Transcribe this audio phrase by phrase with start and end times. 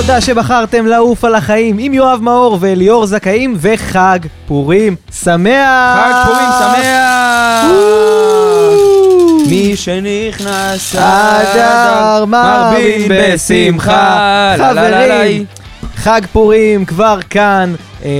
[0.00, 5.98] תודה שבחרתם לעוף על החיים עם יואב מאור וליאור זכאים וחג פורים שמח!
[5.98, 7.64] חג פורים שמח!
[9.50, 14.54] מי שנכנס אדר מרבין בשמחה.
[14.58, 15.44] חברים,
[16.00, 17.74] חג פורים כבר כאן,
[18.04, 18.10] אה,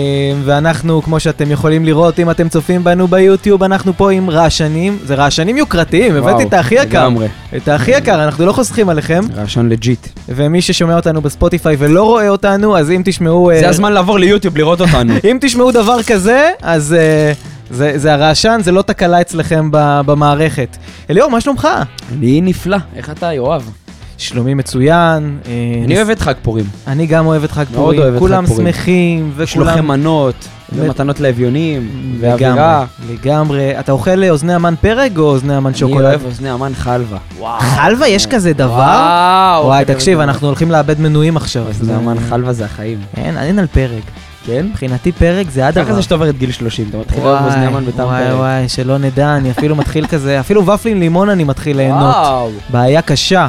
[0.44, 5.14] ואנחנו, כמו שאתם יכולים לראות, אם אתם צופים בנו ביוטיוב, אנחנו פה עם רעשנים, זה
[5.14, 7.28] רעשנים יוקרתיים, וואו, הבאתי את הכי יקר, לגמרי.
[7.56, 10.08] את הכי יקר, אנחנו לא חוסכים עליכם, רעשן legit.
[10.28, 13.50] ומי ששומע אותנו בספוטיפיי ולא רואה אותנו, אז אם תשמעו...
[13.50, 15.14] אה, זה הזמן לעבור ליוטיוב לראות אותנו.
[15.30, 17.32] אם תשמעו דבר כזה, אז אה,
[17.70, 19.68] זה, זה הרעשן, זה לא תקלה אצלכם
[20.06, 20.76] במערכת.
[21.10, 21.68] אליאור, מה שלומך?
[22.12, 23.70] אני נפלא, איך אתה יואב?
[24.20, 25.38] שלומי מצוין.
[25.46, 25.52] אה,
[25.84, 26.64] אני אוהב את חג פורים.
[26.86, 28.66] אני גם אוהב את חג מאוד פורים, אוהב את כולם חג פורים.
[28.66, 29.88] שמחים, יש לו וכולם...
[29.88, 31.90] מנות, ומתנות לאביונים,
[32.20, 32.84] ואווירה.
[33.10, 33.80] לגמרי.
[33.80, 36.04] אתה אוכל אוזני המן פרג או אוזני המן אני שוקולד?
[36.04, 37.18] אוהב אוזני המן חלבה.
[37.60, 39.62] חלבה, יש כזה דבר?
[39.64, 40.20] וואי, כזה תקשיב.
[40.20, 41.66] אנחנו הולכים לאבד מנויים עכשיו.
[41.66, 42.98] אוזני המן חלבה זה החיים.
[43.16, 44.02] אין, אין על פרג.
[44.46, 44.66] כן?
[44.66, 45.84] מבחינתי פרג זה הדבר.
[45.84, 48.34] ככה זה שאתה עובר את גיל 30, אתה מתחיל לאהוב אוזני המן בטעם וואי פרק.
[48.34, 52.14] וואי, שלא נדע, אני אפילו מתחיל כזה, אפילו ופלים לימון אני מתחיל ליהנות.
[52.16, 52.50] וואו.
[52.70, 53.48] בעיה קשה.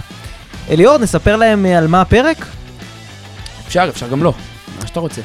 [0.71, 2.45] אליאור, נספר להם אה, על מה הפרק?
[3.67, 4.33] אפשר, אפשר גם לא.
[4.81, 5.21] מה שאתה רוצה.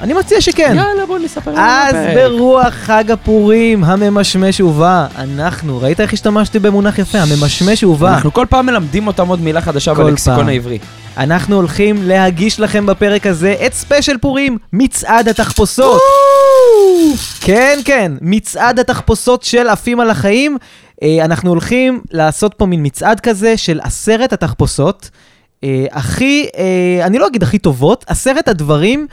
[0.00, 0.72] אני מציע שכן.
[0.76, 2.16] יאללה, בוא נספר להם אז על הפרק.
[2.16, 7.18] ברוח חג הפורים הממשמש ובא, אנחנו, ראית איך השתמשתי במונח יפה?
[7.18, 8.14] הממשמש ובא.
[8.14, 10.48] אנחנו כל פעם מלמדים אותם עוד מילה חדשה בלקסיקון.
[10.48, 10.78] העברי.
[11.16, 16.00] אנחנו הולכים להגיש לכם בפרק הזה את ספיישל פורים, מצעד התחפושות.
[17.40, 20.58] כן, כן, מצעד התחפושות של עפים על החיים.
[21.02, 25.10] אה, אנחנו הולכים לעשות פה מין מצעד כזה של עשרת התחפושות.
[25.64, 29.06] אה, הכי, אה, אני לא אגיד הכי טובות, עשרת הדברים,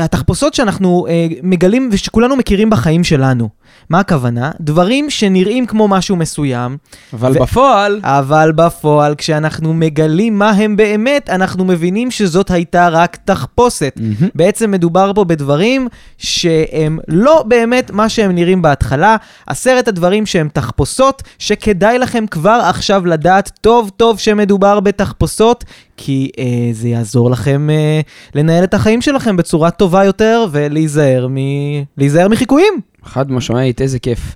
[0.00, 1.06] התחפושות שאנחנו
[1.42, 3.48] מגלים ושכולנו מכירים בחיים שלנו.
[3.90, 4.50] מה הכוונה?
[4.60, 6.76] דברים שנראים כמו משהו מסוים,
[7.12, 13.16] אבל ו- בפועל, אבל בפועל, כשאנחנו מגלים מה הם באמת, אנחנו מבינים שזאת הייתה רק
[13.24, 13.92] תחפושת.
[13.96, 14.28] מהמם.
[14.34, 15.88] בעצם מדובר פה בדברים
[16.18, 19.16] שהם לא באמת מה שהם נראים בהתחלה.
[19.46, 25.64] עשרת הדברים שהם תחפושות, שכדאי לכם כבר עכשיו לדעת טוב טוב שמדובר בתחפושות,
[25.96, 28.00] כי אה, זה יעזור לכם אה,
[28.34, 31.36] לנהל את החיים שלכם בצורה טובה יותר ולהיזהר מ...
[31.98, 32.91] להיזהר מחיקויים.
[33.04, 34.34] חד משמעית, איזה כיף.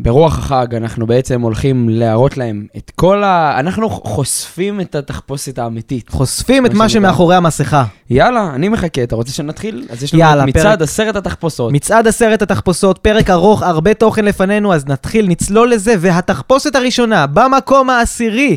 [0.00, 3.56] ברוח החג אנחנו בעצם הולכים להראות להם את כל ה...
[3.60, 6.08] אנחנו חושפים את התחפושת האמיתית.
[6.10, 6.88] חושפים את מה.
[6.88, 7.84] שמאחורי המסכה.
[8.10, 9.86] יאללה, אני מחכה, אתה רוצה שנתחיל?
[9.90, 11.72] אז יש לנו יאללה, מצעד פרק- עשרת התחפושות.
[11.72, 17.90] מצעד עשרת התחפושות, פרק ארוך, הרבה תוכן לפנינו, אז נתחיל, נצלול לזה, והתחפושת הראשונה, במקום
[17.90, 18.56] העשירי.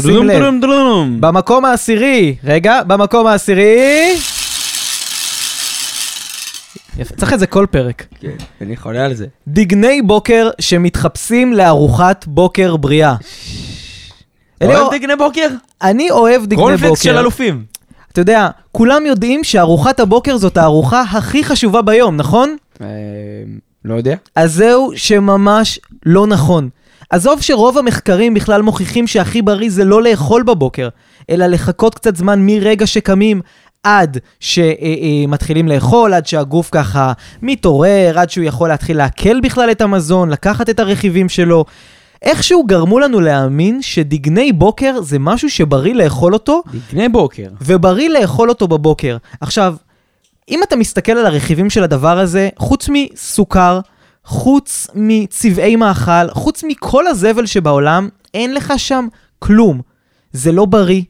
[0.00, 0.42] שים לב.
[1.20, 4.14] במקום העשירי, רגע, במקום העשירי...
[6.98, 8.06] יפה, צריך את זה כל פרק.
[8.20, 8.28] כן,
[8.60, 9.26] אני חולה על זה.
[9.48, 13.14] דגני בוקר שמתחפשים לארוחת בוקר בריאה.
[14.62, 15.48] אוהב דגני בוקר?
[15.82, 17.20] אני אוהב דגני קורנפלקס של בוקר.
[17.20, 17.64] אלופים.
[18.12, 22.56] אתה יודע, כולם יודעים שארוחת הבוקר זאת הארוחה הכי חשובה ביום, נכון?
[22.80, 22.86] אה,
[23.84, 24.16] לא יודע.
[24.36, 26.68] אז זהו שממש לא נכון.
[27.10, 30.88] עזוב שרוב המחקרים בכלל מוכיחים שהכי בריא זה לא לאכול בבוקר,
[31.30, 33.40] אלא לחכות קצת זמן מרגע שקמים
[33.84, 37.12] עד שמתחילים לאכול, עד שהגוף ככה
[37.42, 41.64] מתעורר, עד שהוא יכול להתחיל לעכל בכלל את המזון, לקחת את הרכיבים שלו.
[42.22, 47.48] איכשהו גרמו לנו להאמין שדגני בוקר זה משהו שבריא לאכול אותו, דגני בוקר.
[47.60, 49.16] ובריא לאכול אותו בבוקר.
[49.40, 49.74] עכשיו,
[50.48, 53.80] אם אתה מסתכל על הרכיבים של הדבר הזה, חוץ מסוכר,
[54.24, 59.06] חוץ מצבעי מאכל, חוץ מכל הזבל שבעולם, אין לך שם
[59.38, 59.80] כלום.
[60.32, 61.02] זה לא בריא.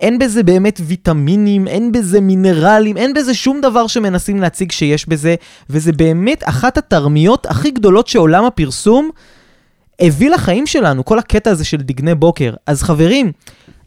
[0.00, 5.34] אין בזה באמת ויטמינים, אין בזה מינרלים, אין בזה שום דבר שמנסים להציג שיש בזה,
[5.70, 9.10] וזה באמת אחת התרמיות הכי גדולות שעולם הפרסום
[10.00, 12.54] הביא לחיים שלנו, כל הקטע הזה של דגני בוקר.
[12.66, 13.32] אז חברים,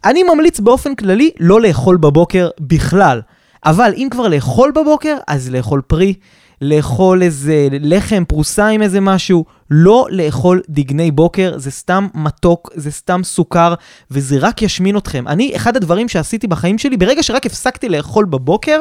[0.06, 3.22] אני ממליץ באופן כללי לא לאכול בבוקר בכלל.
[3.66, 6.14] אבל אם כבר לאכול בבוקר, אז לאכול פרי,
[6.62, 12.92] לאכול איזה לחם, פרוסה עם איזה משהו, לא לאכול דגני בוקר, זה סתם מתוק, זה
[12.92, 13.74] סתם סוכר,
[14.12, 15.28] וזה רק ישמין אתכם.
[15.28, 18.80] אני, אחד הדברים שעשיתי בחיים שלי, ברגע שרק הפסקתי לאכול בבוקר,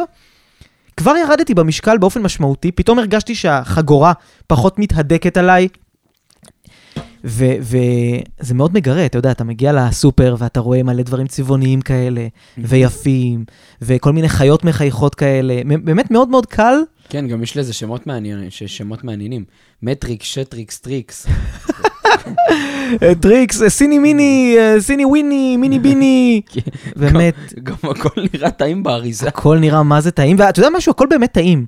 [0.97, 4.13] כבר ירדתי במשקל באופן משמעותי, פתאום הרגשתי שהחגורה
[4.47, 5.69] פחות מתהדקת עליי.
[7.25, 12.27] וזה מאוד מגרה, אתה יודע, אתה מגיע לסופר ואתה רואה מלא דברים צבעוניים כאלה,
[12.59, 13.45] ויפים,
[13.83, 15.61] וכל מיני חיות מחייכות כאלה.
[15.85, 16.75] באמת מאוד מאוד קל.
[17.12, 19.44] כן, גם יש לזה שמות מעניינים, שמות מעניינים.
[19.82, 21.26] מטריקס, שטריקס, טריקס.
[23.03, 26.43] אה, טריקס, אה, סיני מיני, אה, סיני וויני, מיני ביני.
[26.97, 29.29] באמת, גם הכל נראה טעים באריזה.
[29.29, 31.67] הכל נראה מה זה טעים, ואתה יודע משהו, הכל באמת טעים,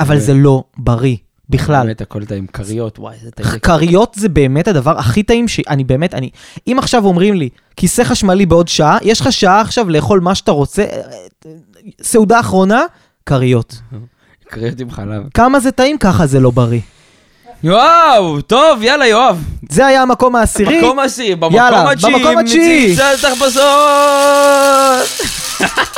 [0.00, 1.16] אבל זה לא בריא.
[1.48, 1.86] בכלל.
[1.86, 3.48] באמת הכל טעים, כריות, וואי, איזה טעים.
[3.50, 3.58] זה.
[3.58, 6.30] כריות זה באמת הדבר הכי טעים שאני באמת, אני...
[6.66, 10.50] אם עכשיו אומרים לי, כיסא חשמלי בעוד שעה, יש לך שעה עכשיו לאכול מה שאתה
[10.50, 10.84] רוצה,
[12.02, 12.82] סעודה אחרונה,
[13.26, 13.80] כריות.
[14.50, 15.22] כריות עם חלב.
[15.34, 16.80] כמה זה טעים, ככה זה לא בריא.
[17.64, 19.44] וואו, טוב, יאללה, יואב.
[19.70, 20.78] זה היה המקום העשירי.
[21.04, 22.96] השני, יאללה, במקום התשיעי, במקום התשיעי.
[22.96, 23.62] של תחפושות.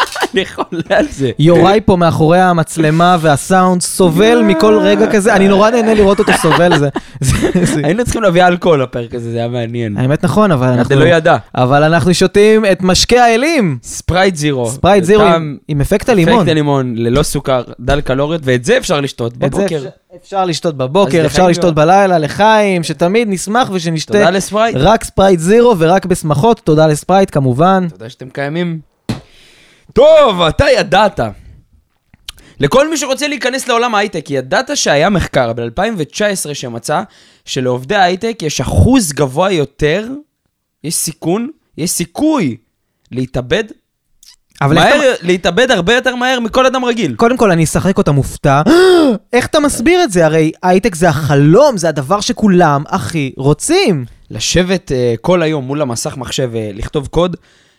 [0.34, 1.30] אני חולה על זה.
[1.38, 6.78] יוראי פה מאחורי המצלמה והסאונד סובל מכל רגע כזה, אני נורא נהנה לראות אותו סובל.
[6.78, 6.88] זה-
[7.20, 9.96] זה- זה- היינו צריכים להביא אלכוהול לפרק הזה, זה היה מעניין.
[9.96, 10.82] האמת נכון, אבל אנחנו...
[10.82, 11.36] אתה לא ידע.
[11.54, 13.78] אבל אנחנו שותים את משקה האלים.
[13.82, 14.66] ספרייט זירו.
[14.70, 15.22] ספרייט זירו
[15.68, 16.34] עם- אפקט הלימון.
[16.38, 19.80] אפקט הלימון, ללא סוכר, דל קלוריות, ואת זה אפשר לשתות זה בבוקר.
[20.22, 21.74] אפשר- לשתות בבוקר, אפשר לשתות.
[21.74, 24.76] בלילה, לחיים, שתמיד נשמח ושנשתה תודה לספרייט.
[24.78, 26.60] רק ספרייט זירו ורק בשמחות.
[26.64, 27.86] תודה לספרייט כמובן.
[27.90, 28.87] תודה שאתם קיימים.
[29.92, 31.20] טוב, אתה ידעת.
[32.60, 37.02] לכל מי שרוצה להיכנס לעולם ההייטק, ידעת שהיה מחקר ב-2019 שמצא
[37.44, 40.08] שלעובדי ההייטק יש אחוז גבוה יותר,
[40.84, 41.48] יש סיכון,
[41.78, 42.56] יש סיכוי
[43.10, 43.64] להתאבד,
[44.62, 45.26] אבל איך מהר, אתה...
[45.26, 47.14] להתאבד הרבה יותר מהר מכל אדם רגיל.
[47.14, 48.62] קודם כל אני אשחק אותה מופתע.
[49.32, 50.26] איך אתה מסביר את זה?
[50.26, 54.04] הרי הייטק זה החלום, זה הדבר שכולם הכי רוצים.
[54.30, 57.36] לשבת uh, כל היום מול המסך מחשב ולכתוב קוד,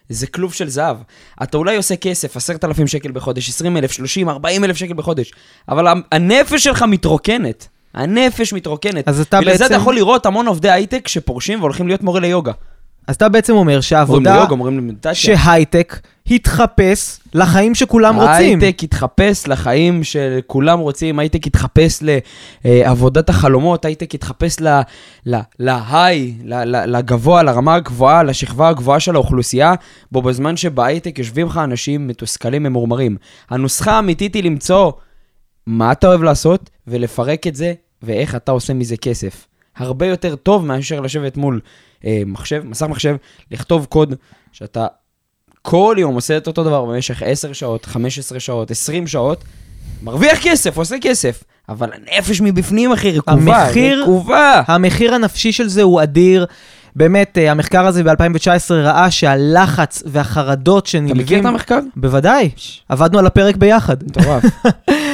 [0.09, 0.97] זה כלוב של זהב.
[1.43, 5.31] אתה אולי עושה כסף, עשרת אלפים שקל בחודש, עשרים אלף, שלושים, ארבעים אלף שקל בחודש,
[5.69, 7.67] אבל הנפש שלך מתרוקנת.
[7.93, 9.07] הנפש מתרוקנת.
[9.07, 12.19] אז אתה בגלל זה אתה בעצם- יכול לראות המון עובדי הייטק שפורשים והולכים להיות מורה
[12.19, 12.51] ליוגה.
[13.09, 14.35] אז אתה בעצם אומר שהעבודה.
[15.13, 15.99] שהייטק
[16.31, 18.59] התחפש לחיים שכולם רוצים.
[18.61, 22.03] הייטק יתחפש לחיים שכולם רוצים, הייטק יתחפש
[22.65, 24.13] לעבודת החלומות, הייטק
[25.25, 26.33] ל- להיי,
[26.87, 29.73] לגבוה, לרמה הגבוהה, לשכבה הגבוהה של האוכלוסייה,
[30.11, 33.17] בו בזמן שבהייטק יושבים לך אנשים מתוסכלים ממורמרים.
[33.49, 34.91] הנוסחה האמיתית היא למצוא
[35.67, 37.73] מה אתה אוהב לעשות ולפרק את זה,
[38.03, 39.48] ואיך אתה עושה מזה כסף.
[39.79, 41.59] הרבה יותר טוב מאשר לשבת מול
[42.05, 43.15] אה, מחשב, מסך מחשב,
[43.51, 44.13] לכתוב קוד
[44.51, 44.87] שאתה
[45.61, 49.43] כל יום עושה את אותו דבר במשך 10 שעות, 15 שעות, 20 שעות,
[50.03, 54.61] מרוויח כסף, עושה כסף, אבל הנפש מבפנים, אחי, רקובה, המחיר- רקובה.
[54.67, 56.45] המחיר הנפשי של זה הוא אדיר.
[56.95, 61.17] באמת, אה, המחקר הזה ב-2019 ראה שהלחץ והחרדות אתה שנלווים...
[61.23, 61.79] מכיר את המחקר?
[61.95, 62.49] בוודאי,
[62.89, 63.97] עבדנו על הפרק ביחד.
[64.03, 64.43] מטורף.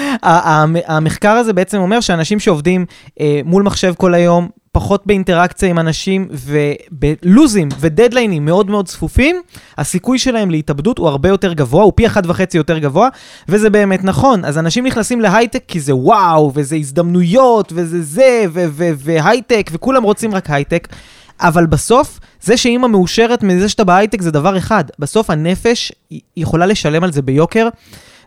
[0.87, 2.85] המחקר הזה בעצם אומר שאנשים שעובדים
[3.19, 9.41] אה, מול מחשב כל היום, פחות באינטראקציה עם אנשים ובלוזים ודדליינים מאוד מאוד צפופים,
[9.77, 13.09] הסיכוי שלהם להתאבדות הוא הרבה יותר גבוה, הוא פי אחת וחצי יותר גבוה,
[13.49, 14.45] וזה באמת נכון.
[14.45, 18.45] אז אנשים נכנסים להייטק כי זה וואו, וזה הזדמנויות, וזה זה,
[18.97, 20.87] והייטק, וכולם רוצים רק הייטק.
[21.39, 24.83] אבל בסוף, זה שאימא מאושרת מזה שאתה בהייטק זה דבר אחד.
[24.99, 25.91] בסוף הנפש
[26.37, 27.67] יכולה לשלם על זה ביוקר,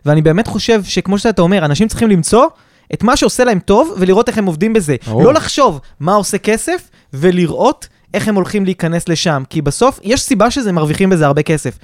[0.05, 2.45] ואני באמת חושב שכמו שאתה אומר, אנשים צריכים למצוא
[2.93, 4.95] את מה שעושה להם טוב ולראות איך הם עובדים בזה.
[5.07, 5.23] ברור.
[5.23, 9.43] לא לחשוב מה עושה כסף ולראות איך הם הולכים להיכנס לשם.
[9.49, 11.79] כי בסוף, יש סיבה שזה מרוויחים בזה הרבה כסף.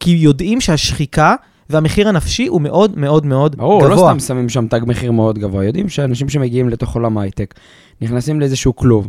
[0.00, 1.34] כי יודעים שהשחיקה
[1.70, 3.94] והמחיר הנפשי הוא מאוד מאוד מאוד ברור, גבוה.
[3.94, 5.64] לא סתם שמים שם תג מחיר מאוד גבוה.
[5.64, 7.54] יודעים שאנשים שמגיעים לתוך עולם ההייטק,
[8.00, 9.08] נכנסים לאיזשהו כלוב,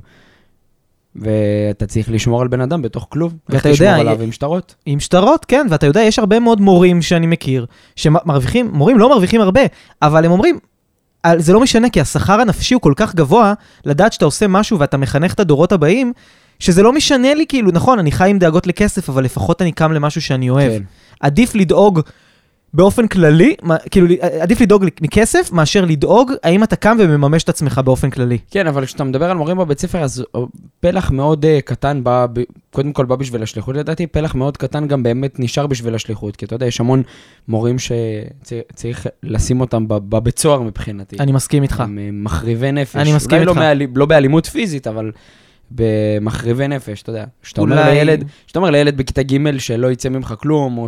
[1.16, 3.34] ואתה צריך לשמור על בן אדם בתוך כלוב.
[3.50, 4.76] ואתה יודע, לשמור עליו י- עם שטרות.
[4.86, 7.66] עם שטרות, כן, ואתה יודע, יש הרבה מאוד מורים שאני מכיר,
[7.96, 9.62] שמרוויחים, מורים לא מרוויחים הרבה,
[10.02, 10.60] אבל הם אומרים,
[11.24, 13.54] "על- זה לא משנה, כי השכר הנפשי הוא כל כך גבוה,
[13.86, 16.14] לדעת שאתה עושה משהו ואתה מחנך את הדורות הבאים,
[16.60, 19.92] שזה לא משנה לי, כאילו, נכון, אני חי עם דאגות לכסף, אבל לפחות אני קם
[19.92, 20.72] למשהו שאני אוהב.
[20.72, 20.84] כן.
[21.20, 22.00] עדיף לדאוג
[22.74, 24.08] באופן כללי, מה- כאילו,
[24.42, 28.38] עדיף לדאוג מכסף, מאשר לדאוג האם אתה קם ומממש את עצמך באופן כללי.
[28.52, 30.42] כן, אבל כשאתה מדבר על מורים בבית ספר, אז אה,
[30.80, 32.40] פלח מאוד uh, קטן בא, ב,
[32.72, 36.46] קודם כל בא בשביל השליחות, לדעתי פלח מאוד קטן גם באמת נשאר בשביל השליחות, כי
[36.46, 37.04] אתה יודע, יש המון
[37.48, 41.16] מורים שצריך לשים אותם בבית סוהר מבחינתי.
[41.20, 41.80] אני מסכים איתך.
[41.80, 42.96] הם אה, מחריבי נפש.
[42.96, 43.62] אני מסכים אולי לא, איתך.
[43.62, 45.12] מאלי, לא באלימות פיזית, אבל
[45.72, 47.26] במחריבי נפש, אתה יודע.
[47.44, 50.88] שאתה אומר, אולי- לילד, שאתה אומר לילד בכיתה ג' שלא יצא ממך כלום, או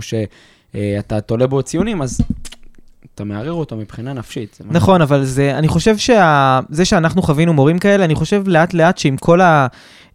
[0.74, 2.22] שאתה תולה בו ציונים, אז
[3.16, 4.56] אתה מערער אותו מבחינה נפשית.
[4.60, 8.74] זה מה- נכון, אבל זה, אני חושב שזה שאנחנו חווינו מורים כאלה, אני חושב לאט
[8.74, 9.40] לאט שעם כל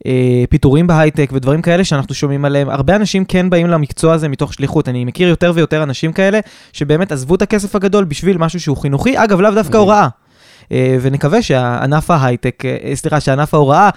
[0.05, 4.89] הפיטורים בהייטק ודברים כאלה שאנחנו שומעים עליהם, הרבה אנשים כן באים למקצוע הזה מתוך שליחות.
[4.89, 6.41] אני מכיר יותר ויותר אנשים כאלה
[6.73, 9.77] שבאמת עזבו את הכסף הגדול בשביל משהו שהוא חינוכי, אגב, לאו דווקא.
[9.77, 10.09] הוראה.
[10.73, 13.91] אה, ונקווה שענף ההייטק, אה, סליחה, שענף ההוראה...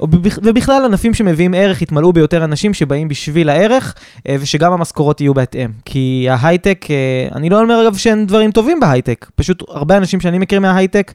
[0.00, 3.94] ובכלל ענפים שמביאים ערך יתמלאו ביותר אנשים שבאים בשביל הערך,
[4.28, 5.70] אה, ושגם המשכורות יהיו בהתאם.
[5.84, 10.38] כי ההייטק, אה, אני לא אומר אגב שאין דברים טובים בהייטק, פשוט הרבה אנשים שאני
[10.38, 11.12] מכיר מההייטק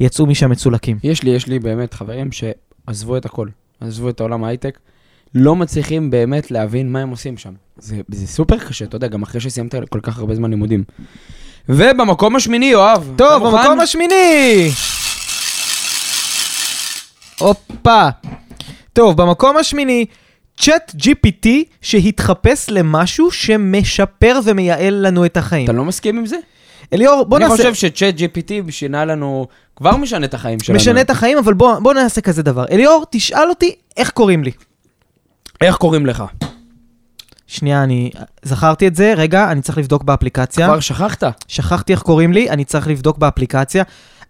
[0.00, 0.98] יצאו משם מצולקים.
[1.04, 3.48] יש לי, יש לי באמת חברים שעזבו את הכל,
[3.80, 4.78] עזבו את העולם ההייטק,
[5.34, 7.52] לא מצליחים באמת להבין מה הם עושים שם.
[7.78, 10.84] זה, זה סופר קשה, אתה יודע, גם אחרי שסיימת כל כך הרבה זמן לימודים.
[11.68, 13.12] ובמקום השמיני, יואב.
[13.16, 13.42] טוב?
[13.46, 14.70] במקום השמיני!
[17.44, 18.08] הופה.
[18.92, 20.06] טוב, במקום השמיני,
[20.56, 21.48] צ'אט GPT
[21.80, 25.64] שהתחפש למשהו שמשפר ומייעל לנו את החיים.
[25.64, 26.36] אתה לא מסכים עם זה?
[26.92, 27.56] אליאור, בוא אני נעשה...
[27.56, 29.46] חושב שצ'אט GPT שינה לנו,
[29.76, 30.76] כבר משנה את החיים שלנו.
[30.76, 32.64] משנה את החיים, אבל בוא, בוא נעשה כזה דבר.
[32.70, 34.50] אליאור, תשאל אותי איך קוראים לי.
[35.60, 36.24] איך קוראים לך?
[37.46, 38.10] שנייה, אני
[38.42, 40.66] זכרתי את זה, רגע, אני צריך לבדוק באפליקציה.
[40.66, 41.24] כבר שכחת?
[41.48, 43.84] שכחתי איך קוראים לי, אני צריך לבדוק באפליקציה.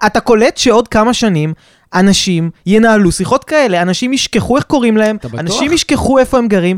[0.06, 1.54] אתה קולט שעוד כמה שנים
[1.94, 5.16] אנשים ינהלו שיחות כאלה, אנשים ישכחו איך קוראים להם?
[5.38, 6.76] אנשים ישכחו איפה הם גרים.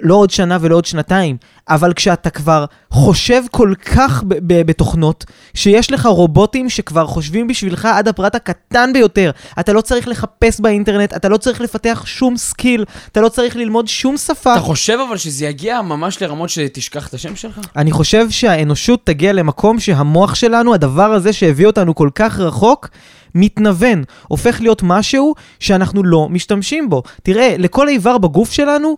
[0.00, 1.36] לא עוד שנה ולא עוד שנתיים,
[1.68, 7.84] אבל כשאתה כבר חושב כל כך ב- ב- בתוכנות, שיש לך רובוטים שכבר חושבים בשבילך
[7.84, 12.84] עד הפרט הקטן ביותר, אתה לא צריך לחפש באינטרנט, אתה לא צריך לפתח שום skill,
[13.12, 14.52] אתה לא צריך ללמוד שום שפה.
[14.52, 17.60] אתה חושב אבל שזה יגיע ממש לרמות שתשכח את השם שלך?
[17.76, 22.88] אני חושב שהאנושות תגיע למקום שהמוח שלנו, הדבר הזה שהביא אותנו כל כך רחוק,
[23.34, 27.02] מתנוון, הופך להיות משהו שאנחנו לא משתמשים בו.
[27.22, 28.96] תראה, לכל איבר בגוף שלנו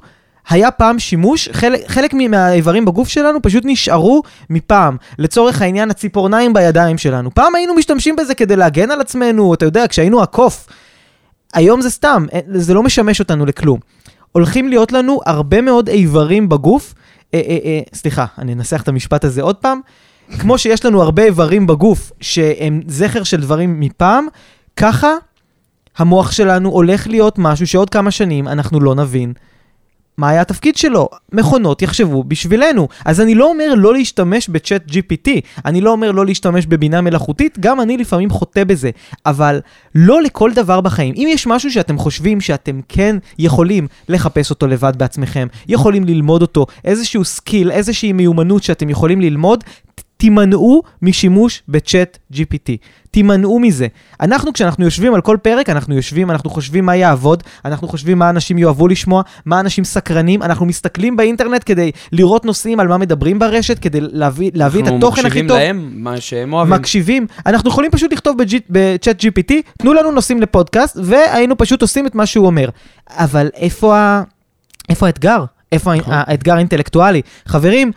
[0.49, 4.97] היה פעם שימוש, חלק, חלק מהאיברים בגוף שלנו פשוט נשארו מפעם.
[5.19, 7.35] לצורך העניין, הציפורניים בידיים שלנו.
[7.35, 10.67] פעם היינו משתמשים בזה כדי להגן על עצמנו, אתה יודע, כשהיינו הקוף.
[11.55, 13.79] היום זה סתם, אה, זה לא משמש אותנו לכלום.
[14.33, 16.95] הולכים להיות לנו הרבה מאוד איברים בגוף,
[17.35, 19.81] אה, אה, אה, סליחה, אני אנסח את המשפט הזה עוד פעם.
[20.39, 24.27] כמו שיש לנו הרבה איברים בגוף שהם זכר של דברים מפעם,
[24.77, 25.13] ככה
[25.99, 29.33] המוח שלנו הולך להיות משהו שעוד כמה שנים אנחנו לא נבין
[30.19, 31.09] מה היה התפקיד שלו.
[31.33, 32.89] מכונות יחשבו בשבילנו.
[33.05, 35.31] אז אני לא אומר לא להשתמש בצ'אט GPT,
[35.65, 38.91] אני לא אומר לא להשתמש בבינה מלאכותית, גם אני לפעמים חוטא בזה,
[39.27, 39.61] אבל
[39.95, 41.15] לא לכל דבר בחיים.
[41.17, 46.67] אם יש משהו שאתם חושבים שאתם כן יכולים לחפש אותו לבד בעצמכם, יכולים ללמוד אותו,
[46.85, 49.65] איזשהו skill, איזושהי מיומנות שאתם יכולים ללמוד,
[50.27, 52.71] תימנעו משימוש ב ChatGPT.
[53.11, 53.87] תימנעו מזה.
[54.21, 58.31] אנחנו, כשאנחנו יושבים על כל פרק, אנחנו יושבים, אנחנו חושבים מה יעבוד, אנחנו חושבים מה
[58.31, 63.39] אנשים יאהבו לשמוע, מה אנשים סקרנים, אנחנו מסתכלים באינטרנט כדי לראות נושאים על מה מדברים
[63.39, 65.57] ברשת, כדי להביא, להביא את התוכן הכי טוב.
[65.57, 66.75] אנחנו מקשיבים להם, מה שהם אוהבים.
[66.75, 67.27] מקשיבים.
[67.47, 68.37] אנחנו יכולים פשוט לכתוב
[68.71, 72.69] בצ'אט GPT, תנו לנו נושאים לפודקאסט, והיינו פשוט עושים את מה שהוא אומר.
[73.11, 74.23] אבל איפה, ה...
[74.89, 75.45] איפה האתגר?
[75.73, 76.15] איפה נכון.
[76.17, 77.23] האתגר האינטלקטואלי?
[77.49, 77.93] חברים,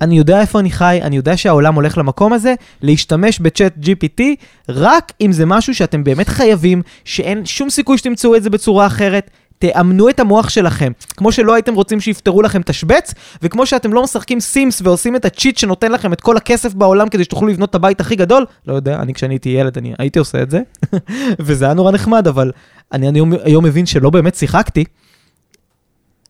[0.00, 4.22] אני יודע איפה אני חי, אני יודע שהעולם הולך למקום הזה, להשתמש בצ'אט GPT,
[4.68, 9.30] רק אם זה משהו שאתם באמת חייבים, שאין שום סיכוי שתמצאו את זה בצורה אחרת.
[9.58, 10.92] תאמנו את המוח שלכם.
[11.16, 15.58] כמו שלא הייתם רוצים שיפתרו לכם תשבץ, וכמו שאתם לא משחקים סימס ועושים את הצ'יט
[15.58, 18.96] שנותן לכם את כל הכסף בעולם כדי שתוכלו לבנות את הבית הכי גדול, לא יודע,
[19.02, 20.60] אני כשאני הייתי ילד, אני הייתי עושה את זה,
[21.46, 22.52] וזה היה נורא נחמד, אבל
[22.92, 24.84] אני, אני היום, היום מבין שלא באמת שיחקתי.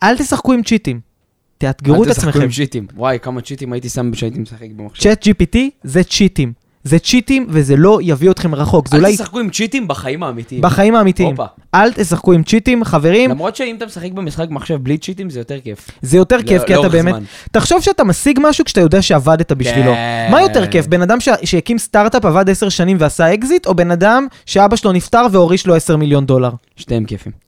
[0.02, 1.15] אל תשחקו עם צ'יטים.
[1.58, 2.44] תאתגרו את אל תשחקו עצמכם.
[2.44, 2.86] עם צ'יטים.
[2.96, 5.02] וואי, כמה צ'יטים הייתי שם כשהייתי משחק במחשב.
[5.02, 6.52] צ'אט GPT זה צ'יטים.
[6.84, 8.86] זה צ'יטים וזה לא יביא אתכם רחוק.
[8.92, 10.60] אל אולי תשחקו עם צ'יטים בחיים האמיתיים.
[10.62, 11.34] בחיים האמיתיים.
[11.74, 15.60] אל תשחקו עם צ'יטים, חברים, למרות שאם אתה משחק במשחק מחשב בלי צ'יטים זה יותר
[15.60, 15.90] כיף.
[16.02, 17.14] זה יותר כיף, כי אתה באמת...
[17.52, 19.92] תחשוב שאתה משיג משהו כשאתה יודע שעבדת בשבילו.
[19.92, 20.28] כן.
[20.30, 23.90] מה יותר כיף, בן אדם ש- שהקים סטארט-אפ, עבד 10 שנים ועשה אקזיט, או בן
[23.90, 26.50] אדם שאבא שלו נפטר והוריש לו 10 מיליון דולר?
[26.76, 27.45] שתיהם כיפים.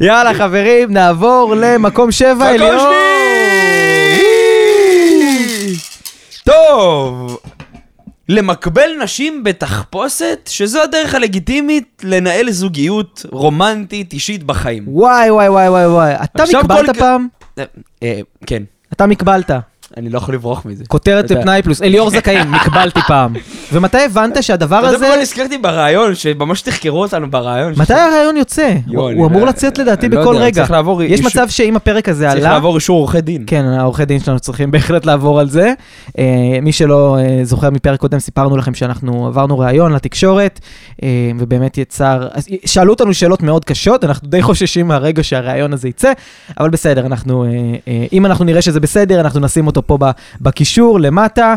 [0.00, 2.92] יאללה, חברים, נעבור למקום 7, אליאור.
[6.44, 7.38] טוב,
[8.28, 14.84] למקבל נשים בתחפושת, שזו הדרך הלגיטימית לנהל זוגיות רומנטית אישית בחיים.
[14.86, 16.14] וואי, וואי, וואי, וואי, וואי.
[16.14, 17.28] אתה מקבלת פעם?
[17.58, 17.64] אה,
[18.02, 19.50] אה, כן, אתה מקבלת.
[19.96, 20.84] אני לא יכול לברוח מזה.
[20.88, 21.82] כותרת בפנאי פלוס.
[21.82, 23.34] אליאור זכאים, מקבלתי פעם.
[23.72, 25.08] ומתי הבנת שהדבר אתה יודע הזה...
[25.16, 27.72] מה נזכרתי ברעיון, שממש תחקרו אותנו ברעיון.
[27.76, 28.74] מתי הרעיון יוצא?
[28.86, 30.66] הוא אמור לצאת לדעתי לא בכל רגע.
[30.66, 32.52] צריך יש מצב שאם הפרק הזה צריך עלה...
[32.52, 33.44] לעבור אישור עורכי דין.
[33.46, 35.72] כן, העורכי דין שלנו צריכים בהחלט לעבור על זה.
[36.18, 36.24] אה,
[36.62, 40.60] מי שלא אה, זוכר מפרק קודם, סיפרנו לכם שאנחנו עברנו ראיון לתקשורת,
[41.02, 42.28] אה, ובאמת יצר...
[42.64, 46.12] שאלו אותנו שאלות מאוד קשות, אנחנו די חוששים מהרגע שהראיון הזה יצא,
[46.60, 47.46] אבל בסדר, אנחנו...
[48.12, 49.98] אם אנחנו נראה שזה בסדר, אנחנו נשים אותו פה
[50.40, 51.54] בקישור למטה,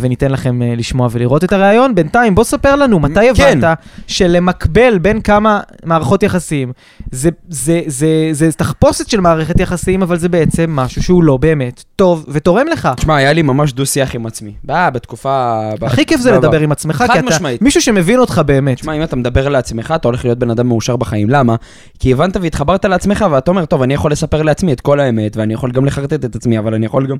[0.00, 1.94] וניתן לכם לשמוע ולראות את הראיון.
[1.94, 3.58] בינתיים, בוא ספר לנו, מתי כן.
[3.58, 6.72] הבנת שלמקבל בין כמה מערכות יחסים,
[7.12, 11.84] זה, זה, זה, זה תחפושת של מערכת יחסים, אבל זה בעצם משהו שהוא לא באמת
[11.96, 12.88] טוב ותורם לך.
[12.96, 14.52] תשמע, היה לי ממש דו-שיח עם עצמי.
[14.64, 15.60] בא, בתקופה...
[15.82, 16.32] הכי כיף זה.
[16.32, 17.38] לדבר עם עצמך, כי אתה.
[17.60, 18.76] מישהו שמבין אותך באמת.
[18.76, 21.30] תשמע, אם אתה מדבר לעצמך, אתה הולך להיות בן אדם מאושר בחיים.
[21.30, 21.56] למה?
[21.98, 25.54] כי הבנת והתחברת לעצמך, ואתה אומר, טוב, אני יכול לספר לעצמי את כל האמת, ואני
[25.54, 27.16] יכול גם לחרטט את עצמי, אבל אני יכול גם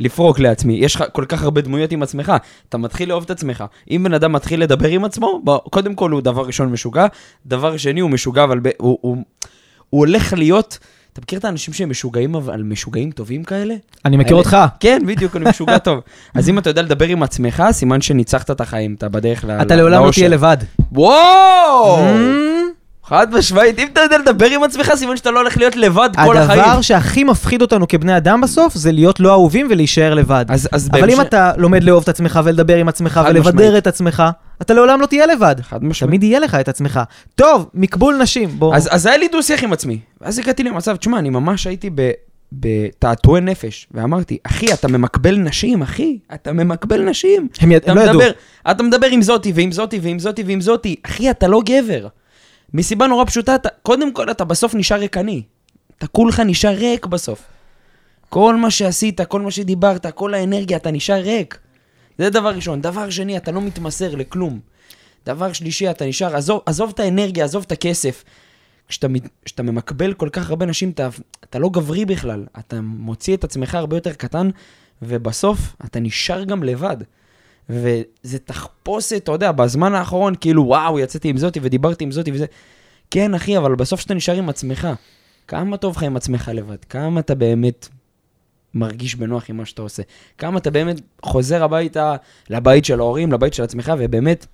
[0.00, 0.74] לפרוק לעצמי.
[0.74, 2.32] יש לך כל כך הרבה דמויות עם עצמך,
[2.68, 3.64] אתה מתחיל לאהוב את עצמך.
[3.90, 7.06] אם בן אדם מתחיל לדבר עם עצמו, בוא, קודם כל הוא דבר ראשון משוגע,
[7.46, 9.16] דבר שני הוא משוגע, אבל ב, הוא, הוא,
[9.90, 10.78] הוא הולך להיות
[11.12, 13.74] אתה מכיר את האנשים שהם משוגעים, אבל משוגעים טובים כאלה?
[14.04, 14.56] אני מכיר אותך.
[14.80, 15.98] כן, בדיוק, אני משוגע טוב.
[16.34, 19.76] אז אם אתה יודע לדבר עם עצמך, סימן שניצחת את החיים, אתה בדרך ל- אתה
[19.76, 20.20] לעולם לא לאושר.
[20.20, 20.56] תהיה לבד.
[20.92, 21.98] וואו!
[23.10, 26.36] חד משמעית, אם אתה יודע לדבר עם עצמך, סימן שאתה לא הולך להיות לבד כל
[26.36, 26.60] החיים.
[26.60, 30.44] הדבר שהכי מפחיד אותנו כבני אדם בסוף, זה להיות לא אהובים ולהישאר לבד.
[30.48, 33.76] אז, אז אבל אם בהמשך- אתה לומד לאהוב את עצמך ולדבר עם עצמך ולבדר משמעית.
[33.78, 34.22] את עצמך,
[34.62, 35.56] אתה לעולם לא תהיה לבד.
[35.62, 36.10] חד משמעית.
[36.10, 37.00] תמיד יהיה לך את עצמך.
[37.34, 38.74] טוב, מקבול נשים, בוא.
[38.76, 39.98] אז, אז היה לי דו-שיח עם עצמי.
[40.20, 42.10] ואז הגעתי למצב, תשמע, אני ממש הייתי ב...
[42.52, 47.48] בתעתועי נפש, ואמרתי, אחי, אתה ממקבל נשים, אחי, אתה ממקבל נשים.
[47.60, 48.14] הם יד- אתה לא ידעו.
[48.14, 48.30] מדבר,
[48.70, 50.96] אתה מדבר עם זאתי, ועם זאתי, ועם זאתי, ועם זאתי.
[51.06, 52.06] אחי, אתה לא גבר.
[52.74, 55.42] מסיבה נורא פשוטה, אתה, קודם כל, אתה בסוף נשאר ריקני.
[55.98, 57.42] אתה כולך נשאר ריק בסוף.
[58.28, 61.58] כל מה שעשית, כל מה שדיברת, כל האנרגיה, אתה נשאר ריק.
[62.18, 62.80] זה דבר ראשון.
[62.80, 64.60] דבר שני, אתה לא מתמסר לכלום.
[65.26, 68.24] דבר שלישי, אתה נשאר, עזוב, עזוב את האנרגיה, עזוב את הכסף.
[68.88, 69.06] כשאתה,
[69.44, 71.08] כשאתה ממקבל כל כך הרבה נשים, אתה,
[71.44, 72.46] אתה לא גברי בכלל.
[72.58, 74.50] אתה מוציא את עצמך הרבה יותר קטן,
[75.02, 76.96] ובסוף אתה נשאר גם לבד.
[77.70, 82.46] וזה תחפושת, אתה יודע, בזמן האחרון, כאילו, וואו, יצאתי עם זאתי ודיברתי עם זאתי וזה.
[83.10, 84.88] כן, אחי, אבל בסוף שאתה נשאר עם עצמך,
[85.48, 86.84] כמה טוב לך עם עצמך לבד?
[86.84, 87.88] כמה אתה באמת
[88.74, 90.02] מרגיש בנוח עם מה שאתה עושה?
[90.38, 92.16] כמה אתה באמת חוזר הביתה,
[92.50, 94.46] לבית של ההורים, לבית של עצמך, ובאמת,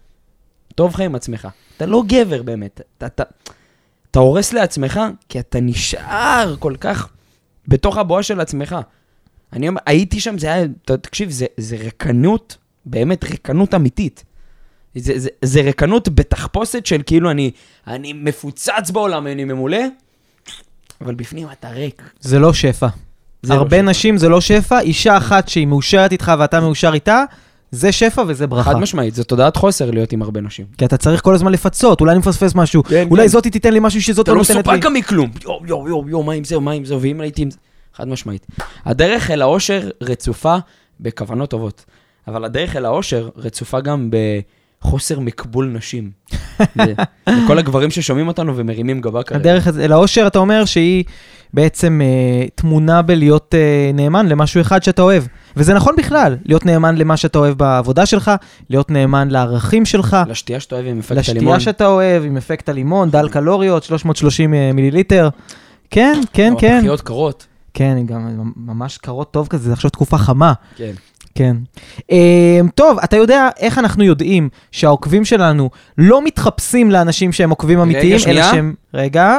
[0.75, 1.49] טוב לך עם עצמך.
[1.77, 2.81] אתה לא גבר באמת.
[2.99, 3.23] אתה, אתה,
[4.11, 7.09] אתה הורס לעצמך, כי אתה נשאר כל כך
[7.69, 8.77] בתוך הבועה של עצמך.
[9.53, 12.57] אני הייתי שם, זה היה, תקשיב, זה, זה ריקנות,
[12.87, 14.25] באמת ריקנות אמיתית.
[14.95, 17.51] זה, זה, זה ריקנות בתחפושת של כאילו אני,
[17.87, 19.79] אני מפוצץ בעולם, אני ממולא,
[21.01, 22.03] אבל בפנים אתה ריק.
[22.21, 22.87] זה לא שפע.
[23.43, 23.83] זה לא הרבה שפע.
[23.83, 27.25] נשים זה לא שפע, אישה אחת שהיא מאושרת איתך ואתה מאושר איתה,
[27.71, 28.71] זה שפע וזה ברכה.
[28.71, 30.67] חד משמעית, זו תודעת חוסר להיות עם הרבה נשים.
[30.79, 33.29] כי אתה צריך כל הזמן לפצות, אולי אני מפספס משהו, כן, אולי כן.
[33.29, 34.73] זאתי תיתן לי משהו שזאת אתה לא לא נותנת לי.
[34.73, 35.31] מסופק גם מכלום.
[35.45, 37.59] יואו, יואו, יואו, יואו, מה עם זה, מה עם זה, ואם הייתי עם זה...
[37.95, 38.47] חד משמעית.
[38.85, 40.57] הדרך אל האושר רצופה
[41.01, 41.85] בכוונות טובות,
[42.29, 44.11] אבל הדרך אל האושר רצופה גם
[44.83, 46.11] בחוסר מקבול נשים.
[47.29, 49.41] לכל הגברים ששומעים אותנו ומרימים גבה כרגע.
[49.41, 51.05] הדרך אל האושר, אתה אומר שהיא
[51.55, 55.23] בעצם אה, תמונה בלהיות אה, נאמן למשהו אחד שאתה אוהב.
[55.57, 58.31] וזה נכון בכלל, להיות נאמן למה שאתה אוהב בעבודה שלך,
[58.71, 61.55] להיות נאמן לערכים שלך, לשתייה שאתה אוהב עם אפקט הלימון.
[61.55, 65.29] לשתייה שאתה אוהב, עם אפקט הלימון, דל קלוריות, 330 אה, מיליליטר.
[65.91, 66.79] כן, כן, או כן.
[66.81, 67.47] פחיות קרות.
[67.75, 70.53] כן, גם ממש קרות טוב כזה, זה עכשיו תקופה חמה.
[70.77, 70.93] כן.
[71.37, 71.57] כן.
[72.01, 78.19] Um, טוב, אתה יודע איך אנחנו יודעים שהעוקבים שלנו לא מתחפשים לאנשים שהם עוקבים אמיתיים.
[78.27, 78.75] אלא שהם...
[78.95, 79.39] רגע,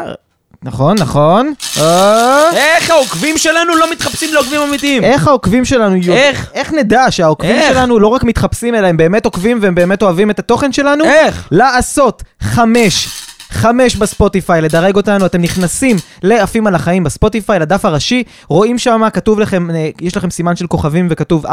[0.64, 1.54] נכון, נכון.
[1.78, 5.04] אה, איך העוקבים שלנו לא מתחפשים לעוקבים אמיתיים?
[5.04, 5.96] איך העוקבים שלנו...
[6.12, 6.52] איך?
[6.54, 7.74] איך נדע שהעוקבים איך?
[7.74, 11.06] שלנו לא רק מתחפשים, אלא הם באמת עוקבים והם באמת אוהבים את התוכן שלנו?
[11.06, 11.48] איך?
[11.52, 13.08] לעשות חמש,
[13.50, 19.40] חמש בספוטיפיי, לדרג אותנו, אתם נכנסים לעפים על החיים בספוטיפיי, לדף הראשי, רואים שם, כתוב
[19.40, 21.50] לכם, אה, יש לכם סימן של כוכבים וכתוב 4.9.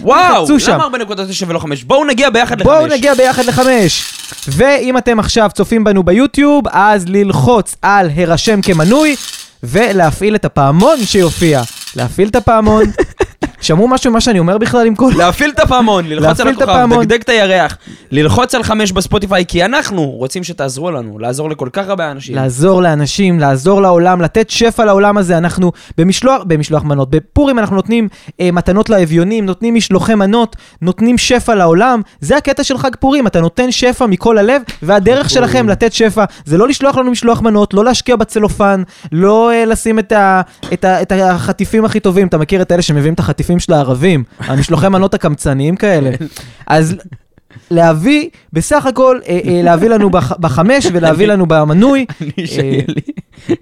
[0.00, 0.46] וואו.
[0.68, 1.84] למה 4.9 ולא 5?
[1.84, 2.92] בואו נגיע ביחד בואו לחמש.
[2.92, 4.12] נגיע ביחד לחמש.
[4.48, 9.16] ואם אתם עכשיו צופים בנו ביוטיוב, אז ללחוץ על הרשם כמנוי,
[9.62, 11.62] ולהפעיל את הפעמון שיופיע.
[11.96, 12.84] להפעיל את הפעמון.
[13.60, 15.10] שמעו משהו ממה שאני אומר בכלל עם כל...
[15.16, 17.04] להפעיל את הפעמון, ללחוץ על את הכוכב, הפעמון.
[17.04, 17.78] דגדג את הירח,
[18.10, 22.34] ללחוץ על חמש בספוטיפיי, כי אנחנו רוצים שתעזרו לנו, לעזור לכל כך הרבה אנשים.
[22.34, 25.38] לעזור לאנשים, לעזור לעולם, לתת שפע לעולם הזה.
[25.38, 28.08] אנחנו במשלוח, במשלוח מנות, בפורים אנחנו נותנים
[28.40, 32.00] אה, מתנות לאביונים, נותנים משלוחי מנות, נותנים שפע לעולם.
[32.20, 35.68] זה הקטע של חג פורים, אתה נותן שפע מכל הלב, והדרך שלכם.
[35.68, 40.12] לתת שפע זה לא לשלוח לנו משלוח מנות, לא להשקיע בצלופן, לא אה, לשים את,
[40.12, 40.40] ה,
[40.72, 42.26] את, ה, את החטיפים הכי טובים.
[42.26, 46.10] אתה מכיר את אלה שמביאים את החטיפים של הערבים, המשלוחי מנות הקמצניים כאלה.
[46.66, 46.96] אז
[47.70, 52.06] להביא, בסך הכל, אה, אה, להביא לנו בח, בחמש ולהביא לנו במנוי.
[52.20, 53.12] אני, אה, שהיה לי,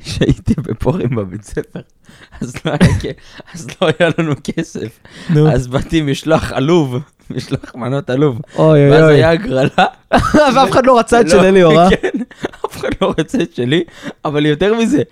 [0.00, 1.80] שהייתי בפורים בבית ספר,
[2.40, 2.54] אז
[3.82, 4.98] לא היה לא לנו כסף.
[5.52, 6.96] אז באתי משלוח עלוב,
[7.30, 8.40] משלוח מנות עלוב.
[8.58, 9.14] אוי ואז אוי אוי.
[9.14, 9.68] היה הגרלה.
[10.54, 11.88] ואף אחד לא רצה את של לא, אליאור, אה?
[11.90, 12.18] כן,
[12.76, 13.82] אף אחד לא רוצה את שלי,
[14.24, 15.02] אבל יותר מזה,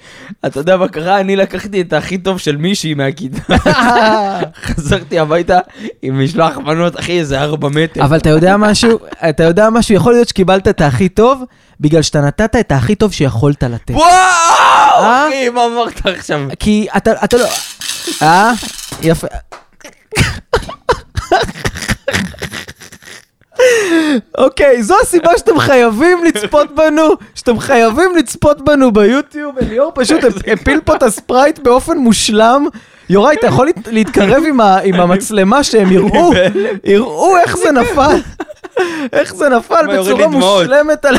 [0.46, 1.20] אתה יודע מה קרה?
[1.20, 3.54] אני לקחתי את הכי טוב של מישהי מהכיתה,
[4.64, 5.58] חזרתי הביתה
[6.02, 8.04] עם משלוח מנות, אחי, איזה ארבע מטר.
[8.04, 8.98] אבל אתה יודע משהו?
[9.28, 9.94] אתה יודע משהו?
[9.94, 11.42] יכול להיות שקיבלת את הכי טוב,
[11.80, 13.90] בגלל שאתה נתת את הכי טוב שיכולת לתת.
[13.90, 15.28] וואו, אה?
[15.28, 16.40] אחי, מה אמרת עכשיו?
[16.58, 17.46] כי אתה, אתה לא...
[18.22, 18.52] אה?
[19.02, 19.26] יפה.
[24.38, 27.02] אוקיי, זו הסיבה שאתם חייבים לצפות בנו,
[27.34, 29.58] שאתם חייבים לצפות בנו ביוטיוב.
[29.58, 30.20] אליאור פשוט
[30.52, 32.66] הפיל פה את הספרייט באופן מושלם.
[33.10, 34.42] יוראי, אתה יכול להת- להתקרב
[34.84, 36.32] עם המצלמה שהם יראו,
[36.84, 38.16] יראו איך זה נפל,
[39.12, 40.26] איך זה נפל בצורה.
[40.28, 41.16] מושלמת על...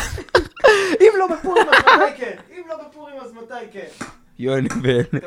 [1.02, 2.32] אם לא בפורים אז מתי כן?
[2.58, 4.06] אם לא בפורים אז מתי כן?
[4.40, 5.20] יוני בן.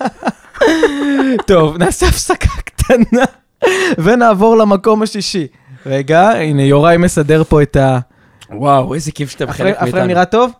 [1.46, 3.24] טוב, נעשה הפסקה קטנה
[3.98, 5.46] ונעבור למקום השישי.
[5.86, 7.98] רגע, הנה יוראי מסדר פה את ה...
[8.50, 9.88] וואו, איזה כיף שאתה חלק מאיתנו.
[9.88, 10.50] הפריים נראה טוב?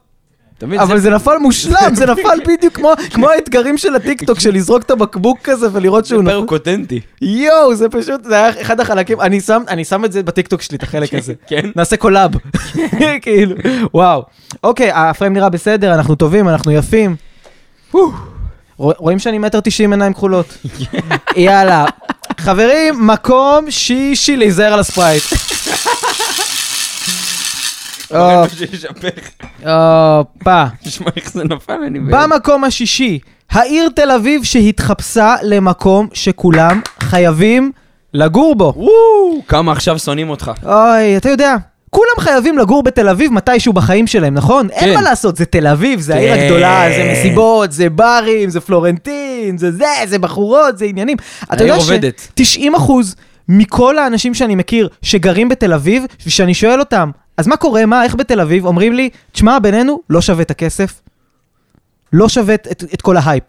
[0.78, 4.90] אבל זה נפל מושלם, זה נפל בדיוק כמו- כמו האתגרים של הטיקטוק, של לזרוק את
[4.90, 6.40] הבקבוק כזה ולראות שהוא זה נפל.
[6.40, 7.00] פרק אותנטי.
[7.22, 10.76] יואו, זה פשוט, זה היה אחד החלקים, אני שם, אני שם את זה בטיקטוק שלי,
[10.76, 11.32] את החלק הזה.
[11.46, 11.70] כן.
[11.76, 12.30] נעשה collab.
[13.22, 13.56] כאילו,
[13.94, 14.22] וואו.
[14.64, 17.16] אוקיי, הפריים נראה בסדר, אנחנו טובים, אנחנו יפים.
[17.92, 18.12] רוא-
[18.78, 20.58] רואים שאני מטר תשעים עיניים כחולות.
[21.36, 21.84] יאללה.
[22.46, 25.22] חברים, מקום שישי להיזהר על הספרייט.
[28.58, 29.28] שישפך.
[29.60, 30.64] הופה.
[30.84, 32.00] תשמע איך זה נפל, אני...
[32.00, 33.18] ב- במקום השישי,
[33.50, 37.72] העיר תל אביב שהתחפשה למקום שכולם חייבים
[38.14, 38.72] לגור בו.
[38.76, 40.50] וואו, כמה עכשיו שונאים אותך.
[40.64, 41.56] אוי, אתה יודע,
[41.90, 44.70] כולם חייבים לגור בתל אביב מתישהו בחיים שלהם, נכון?
[44.70, 44.94] אין כן.
[44.94, 46.42] מה לעשות, זה תל אביב, זה העיר כן.
[46.42, 51.16] הגדולה, זה מסיבות, זה ברים, זה פלורנטין, זה זה, זה בחורות, זה עניינים.
[51.42, 52.28] אתה העיר יודע עובדת.
[52.42, 53.16] ש-90 אחוז
[53.48, 58.14] מכל האנשים שאני מכיר שגרים בתל אביב, וכשאני שואל אותם, אז מה קורה, מה, איך
[58.14, 58.66] בתל אביב?
[58.66, 61.00] אומרים לי, תשמע, בינינו, לא שווה את הכסף,
[62.12, 63.44] לא שווה את, את, כל ההייפ.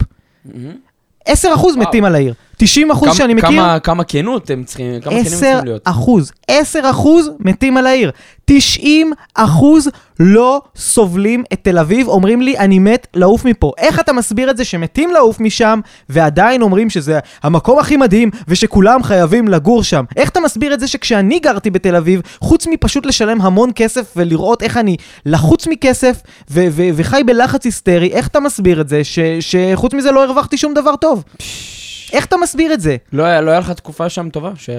[1.30, 1.78] 10% וואו.
[1.78, 2.34] מתים על העיר.
[2.64, 2.66] 90%
[3.06, 3.50] כמה- שאני מכיר...
[3.50, 5.82] כמה- כמה כנות הם צריכים, כמה כנים הם 10 צריכים להיות.
[5.86, 8.12] אחוז, 10 אחוז מתים על העיר.
[8.46, 9.90] 90 אחוז
[10.20, 13.72] לא סובלים את תל אביב, אומרים לי, אני מת לעוף מפה.
[13.78, 19.04] איך אתה מסביר את זה שמתים לעוף משם, ועדיין אומרים שזה המקום הכי מדהים, ושכולם
[19.04, 20.04] חייבים לגור שם?
[20.16, 24.64] איך אתה מסביר את זה שכשאני גרתי בתל אביב, חוץ מפשוט לשלם המון כסף ולראות
[24.64, 26.18] איך אני לחוץ מכסף
[26.96, 30.96] וחי בלחץ היסטרי, איך אתה מסביר את זה ש- שחוץ מזה לא הרווחתי שום דבר
[30.96, 31.24] טוב?
[32.14, 32.98] איך אתה מסביר את זה?
[33.14, 34.52] לא היה לא היה לך תקופה שם טובה?
[34.56, 34.70] ש...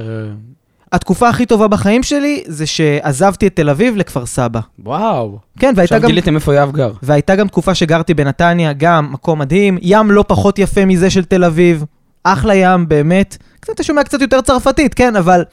[0.93, 4.61] התקופה הכי טובה בחיים שלי זה שעזבתי את תל אביב לכפר סבא.
[4.79, 5.39] וואו.
[5.59, 6.93] כן, והייתה עכשיו גם, גיליתם איפה יואב גר.
[7.03, 11.45] והייתה גם תקופה שגרתי בנתניה, גם מקום מדהים, ים לא פחות יפה מזה של תל
[11.45, 11.85] אביב,
[12.25, 13.37] אחלה ים, באמת.
[13.61, 15.45] קצת אתה שומע קצת יותר צרפתית, כן, אבל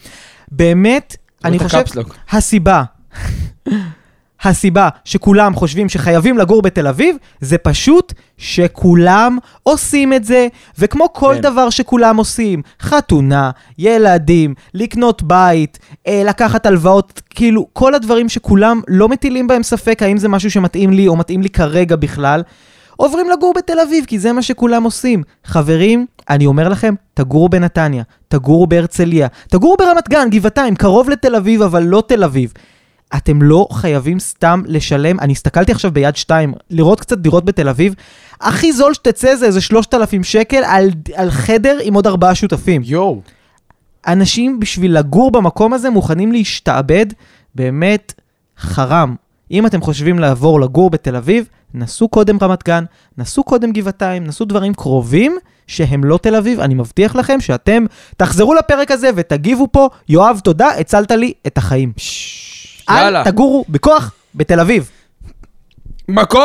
[0.51, 1.81] באמת, אני חושב.
[2.31, 2.83] הסיבה,
[4.45, 10.47] הסיבה שכולם חושבים שחייבים לגור בתל אביב, זה פשוט שכולם עושים את זה,
[10.79, 11.41] וכמו כל כן.
[11.41, 19.09] דבר שכולם עושים, חתונה, ילדים, לקנות בית, אה, לקחת הלוואות, כאילו, כל הדברים שכולם לא
[19.09, 22.41] מטילים בהם ספק האם זה משהו שמתאים לי או מתאים לי כרגע בכלל,
[22.97, 25.23] עוברים לגור בתל אביב, כי זה מה שכולם עושים.
[25.45, 31.61] חברים, אני אומר לכם, תגורו בנתניה, תגורו בהרצליה, תגורו ברמת גן, גבעתיים, קרוב לתל אביב,
[31.61, 32.53] אבל לא תל אביב.
[33.17, 37.95] אתם לא חייבים סתם לשלם, אני הסתכלתי עכשיו ביד 2, לראות קצת דירות בתל אביב,
[38.41, 42.81] הכי זול שתצא זה איזה 3,000 שקל על, על חדר עם עוד ארבעה שותפים.
[42.85, 43.21] יואו.
[44.07, 47.05] אנשים בשביל לגור במקום הזה מוכנים להשתעבד,
[47.55, 48.13] באמת
[48.57, 49.15] חרם.
[49.51, 52.83] אם אתם חושבים לעבור לגור בתל אביב, נסו קודם רמת גן,
[53.17, 55.37] נסו קודם גבעתיים, נסו דברים קרובים
[55.67, 57.85] שהם לא תל אביב, אני מבטיח לכם שאתם
[58.17, 61.93] תחזרו לפרק הזה ותגיבו פה, יואב, תודה, הצלת לי את החיים.
[61.97, 62.64] יאללה.
[62.89, 64.89] אל תגורו בכוח בתל אביב.
[66.07, 66.41] מקום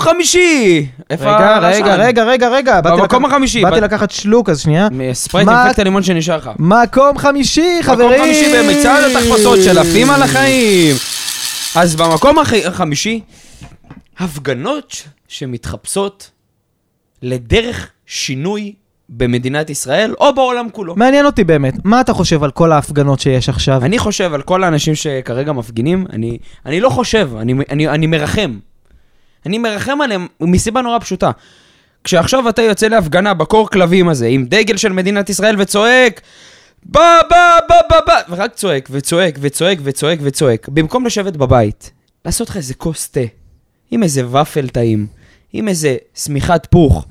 [0.00, 0.86] חמישי!
[1.12, 1.58] רגע?
[1.58, 2.80] רגע, רגע, רגע, רגע.
[2.80, 3.62] במקום החמישי.
[3.62, 4.88] באתי לקחת שלוק, אז שנייה.
[5.12, 6.50] ספרייט אינפקט הלימון שנשאר לך.
[6.58, 8.08] מקום חמישי, חברים!
[8.10, 10.96] מקום חמישי במצעד התחפושות של עפים על החיים.
[11.76, 13.20] אז במקום הח- החמישי,
[14.18, 16.30] הפגנות שמתחפשות
[17.22, 18.72] לדרך שינוי
[19.08, 20.96] במדינת ישראל או בעולם כולו.
[20.96, 23.84] מעניין אותי באמת, מה אתה חושב על כל ההפגנות שיש עכשיו?
[23.84, 28.58] אני חושב על כל האנשים שכרגע מפגינים, אני, אני לא חושב, אני, אני, אני מרחם.
[29.46, 31.30] אני מרחם עליהם מסיבה נורא פשוטה.
[32.04, 36.20] כשעכשיו אתה יוצא להפגנה בקור כלבים הזה, עם דגל של מדינת ישראל וצועק,
[36.82, 41.90] בא, בא, בא, בא, בא, ורק צועק וצועק וצועק וצועק וצועק, במקום לשבת בבית,
[42.24, 43.20] לעשות לך איזה כוס תה,
[43.90, 45.06] עם איזה ופל טעים,
[45.52, 47.06] עם איזה שמיכת פוך,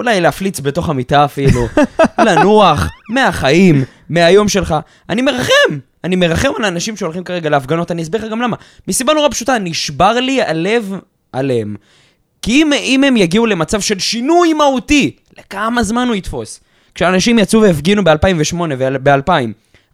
[0.00, 1.66] אולי להפליץ בתוך המיטה אפילו,
[2.26, 4.74] לנוח מהחיים, מהיום שלך.
[5.08, 8.56] אני מרחם, אני מרחם על האנשים שהולכים כרגע להפגנות, אני אסביר לך גם למה.
[8.88, 10.94] מסיבה נורא פשוטה, נשבר לי הלב
[11.32, 11.76] עליהם.
[12.42, 16.60] כי אם, אם הם יגיעו למצב של שינוי מהותי, לכמה זמן הוא יתפוס?
[16.94, 19.30] כשאנשים יצאו והפגינו ב-2008 וב-2000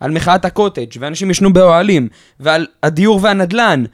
[0.01, 2.09] על מחאת הקוטג' ואנשים ישנו באוהלים
[2.41, 3.85] ועל הדיור והנדלן,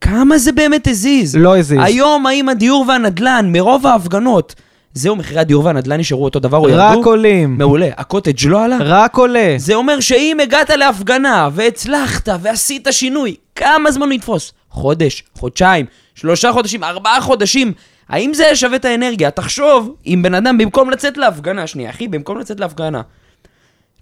[0.00, 1.36] כמה זה באמת הזיז?
[1.36, 1.78] לא הזיז.
[1.82, 4.54] היום האם הדיור והנדלן, מרוב ההפגנות,
[4.94, 7.00] זהו, מחירי הדיור והנדלן נשארו אותו דבר או ירדו?
[7.00, 7.58] רק עולים.
[7.58, 7.88] מעולה.
[7.96, 8.76] הקוטג' לא עלה?
[8.80, 9.54] רק עולה.
[9.56, 14.52] זה אומר שאם הגעת להפגנה והצלחת ועשית שינוי, כמה זמן הוא יתפוס?
[14.70, 17.72] חודש, חודשיים, שלושה חודשים, ארבעה חודשים.
[18.08, 19.30] האם זה שווה את האנרגיה?
[19.30, 23.00] תחשוב, אם בן אדם במקום לצאת להפגנה, שנייה, אחי, במקום לצאת להפגנה,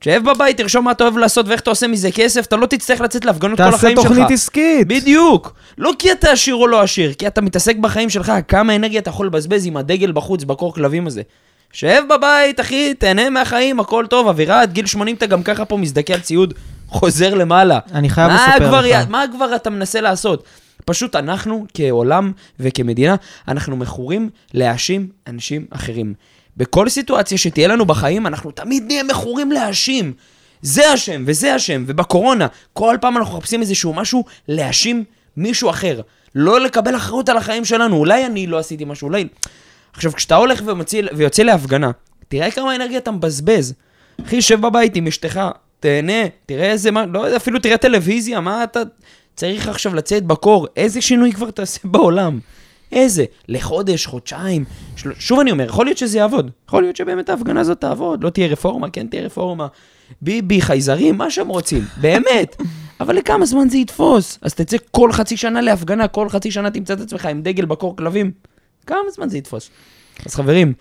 [0.01, 3.01] תשב בבית, תרשום מה אתה אוהב לעשות ואיך אתה עושה מזה כסף, אתה לא תצטרך
[3.01, 4.07] לצאת להפגנות כל תעשה החיים שלך.
[4.07, 4.89] תוכנית עסקית.
[4.89, 5.55] בדיוק.
[5.79, 9.11] לא כי אתה עשיר או לא עשיר, כי אתה מתעסק בחיים שלך, כמה אנרגיה אתה
[9.11, 11.23] יכול לבזבז עם הדגל בחוץ, בקור כלבים הזה.
[11.73, 15.77] שב בבית, אחי, תהנה מהחיים, הכל טוב, אווירה, עד גיל 80 אתה גם ככה פה
[15.77, 16.55] מזדכה על ציוד,
[16.89, 17.79] חוזר למעלה.
[17.95, 19.09] אני חייב לספר כבר, לך.
[19.09, 20.45] מה כבר אתה מנסה לעשות?
[20.85, 23.15] פשוט אנחנו, כעולם וכמדינה,
[23.49, 26.15] אנחנו מכורים להאשים אנשים אחרים.
[26.57, 30.13] בכל סיטואציה שתהיה לנו בחיים, אנחנו תמיד נהיה מכורים להאשים.
[30.63, 35.05] זה אשם וזה אשם, ובקורונה, כל פעם אנחנו מחפשים איזשהו משהו להאשים
[35.37, 36.01] מישהו אחר.
[36.35, 39.25] לא לקבל אחריות על החיים שלנו, אולי אני לא עשיתי משהו, אולי...
[39.93, 41.91] עכשיו, כשאתה הולך ומציא, ויוצא להפגנה,
[42.29, 43.75] תראה כמה אנרגיה אתה מבזבז.
[44.27, 45.41] אחי, שב בבית עם אשתך,
[45.81, 48.81] תהנה, תראה איזה מה, לא יודע, אפילו תראה טלוויזיה, מה אתה
[49.37, 50.67] צריך עכשיו לצאת בקור?
[50.77, 52.39] איזה שינוי כבר תעשה בעולם?
[52.93, 53.25] איזה?
[53.49, 54.65] לחודש, חודשיים?
[54.97, 55.13] של...
[55.19, 56.51] שוב אני אומר, יכול להיות שזה יעבוד.
[56.69, 59.67] יכול להיות שבאמת ההפגנה הזאת תעבוד, לא תהיה רפורמה, כן תהיה רפורמה.
[60.23, 62.57] ביבי, חייזרים, מה שהם רוצים, באמת.
[63.01, 64.39] אבל לכמה זמן זה יתפוס?
[64.43, 67.97] אז תצא כל חצי שנה להפגנה, כל חצי שנה תמצא את עצמך עם דגל בקור
[67.97, 68.31] כלבים.
[68.87, 69.71] כמה זמן זה יתפוס?
[70.27, 70.73] אז חברים,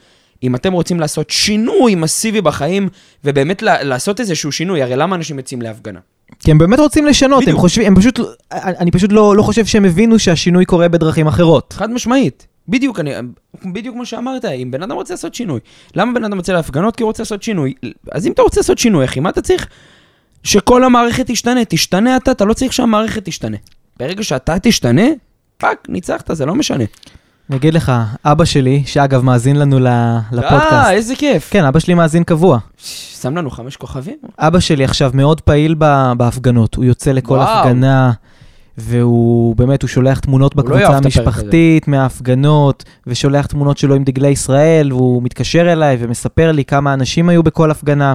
[0.44, 2.90] אם אתם רוצים לעשות שינוי מסיבי בחיים,
[3.24, 6.00] ובאמת לעשות איזשהו שינוי, הרי למה אנשים יוצאים להפגנה?
[6.40, 7.60] כי הם באמת רוצים לשנות, הם בדיוק.
[7.60, 8.20] חושבים, הם פשוט,
[8.52, 11.74] אני פשוט לא, לא חושב שהם הבינו שהשינוי קורה בדרכים אחרות.
[11.74, 12.48] חד משמעית.
[12.68, 13.12] בדיוק, אני,
[13.74, 15.60] בדיוק כמו שאמרת, אם בן אדם רוצה לעשות שינוי.
[15.96, 16.96] למה בן אדם יוצא להפגנות?
[16.96, 17.74] כי הוא רוצה לעשות שינוי.
[18.12, 19.68] אז אם אתה רוצה לעשות שינוי, אחי, מה אתה צריך?
[20.44, 21.66] שכל המערכת תשתנה.
[21.66, 23.58] תשתנה אתה, אתה לא צריך שהמערכת תשתנה.
[24.00, 25.08] ברגע שאתה תשתנה,
[25.58, 26.84] fuck, ניצחת, זה לא משנה.
[27.50, 27.92] אני אגיד לך,
[28.26, 29.80] אבא שלי, שאגב מאזין לנו
[30.32, 31.50] לפודקאסט, אה, איזה כיף.
[31.52, 32.60] כן, אבא שלי מאזין קבוע.
[33.22, 34.16] שם לנו חמש כוכבים.
[34.40, 35.76] אבא שלי עכשיו מאוד פעיל
[36.18, 37.48] בהפגנות, הוא יוצא לכל וואו.
[37.48, 38.12] הפגנה,
[38.78, 44.30] והוא באמת, הוא שולח תמונות הוא לא בקבוצה המשפחתית מההפגנות, ושולח תמונות שלו עם דגלי
[44.30, 48.14] ישראל, והוא מתקשר אליי ומספר לי כמה אנשים היו בכל הפגנה.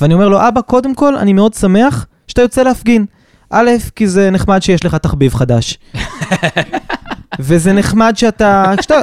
[0.00, 3.04] ואני אומר לו, אבא, קודם כל, אני מאוד שמח שאתה יוצא להפגין.
[3.50, 5.78] א', כי זה נחמד שיש לך תחביב חדש.
[7.40, 8.72] וזה נחמד שאתה...
[8.80, 9.00] שאתה...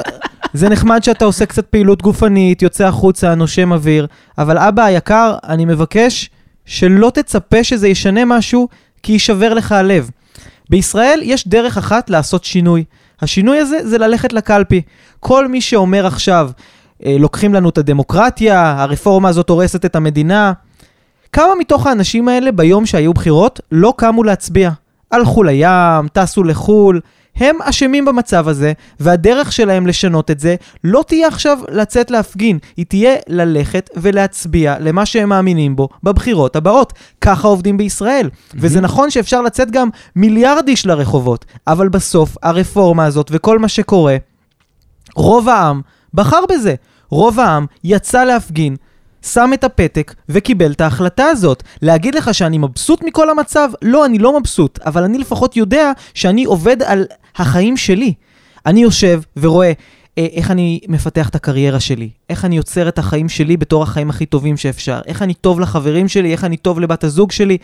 [0.52, 4.06] זה נחמד שאתה עושה קצת פעילות גופנית, יוצא החוצה, נושם אוויר,
[4.38, 6.30] אבל אבא היקר, אני מבקש
[6.64, 8.68] שלא תצפה שזה ישנה משהו,
[9.02, 10.10] כי יישבר לך הלב.
[10.70, 12.84] בישראל יש דרך אחת לעשות שינוי.
[13.22, 14.82] השינוי הזה זה ללכת לקלפי.
[15.20, 16.50] כל מי שאומר עכשיו,
[17.06, 20.52] אה, לוקחים לנו את הדמוקרטיה, הרפורמה הזאת הורסת את המדינה,
[21.32, 24.70] כמה מתוך האנשים האלה ביום שהיו בחירות לא קמו להצביע?
[25.10, 27.00] הלכו לים, טסו לחו"ל,
[27.36, 32.86] הם אשמים במצב הזה, והדרך שלהם לשנות את זה לא תהיה עכשיו לצאת להפגין, היא
[32.86, 36.92] תהיה ללכת ולהצביע למה שהם מאמינים בו בבחירות הבאות.
[37.20, 38.30] ככה עובדים בישראל.
[38.54, 44.16] וזה נכון שאפשר לצאת גם מיליארד איש לרחובות, אבל בסוף הרפורמה הזאת וכל מה שקורה,
[45.14, 45.80] רוב העם
[46.14, 46.74] בחר בזה.
[47.10, 48.76] רוב העם יצא להפגין,
[49.26, 51.62] שם את הפתק וקיבל את ההחלטה הזאת.
[51.82, 53.68] להגיד לך שאני מבסוט מכל המצב?
[53.82, 57.04] לא, אני לא מבסוט, אבל אני לפחות יודע שאני עובד על
[57.36, 58.14] החיים שלי.
[58.66, 59.72] אני יושב ורואה
[60.18, 64.10] אה, איך אני מפתח את הקריירה שלי, איך אני יוצר את החיים שלי בתור החיים
[64.10, 67.58] הכי טובים שאפשר, איך אני טוב לחברים שלי, איך אני טוב לבת הזוג שלי.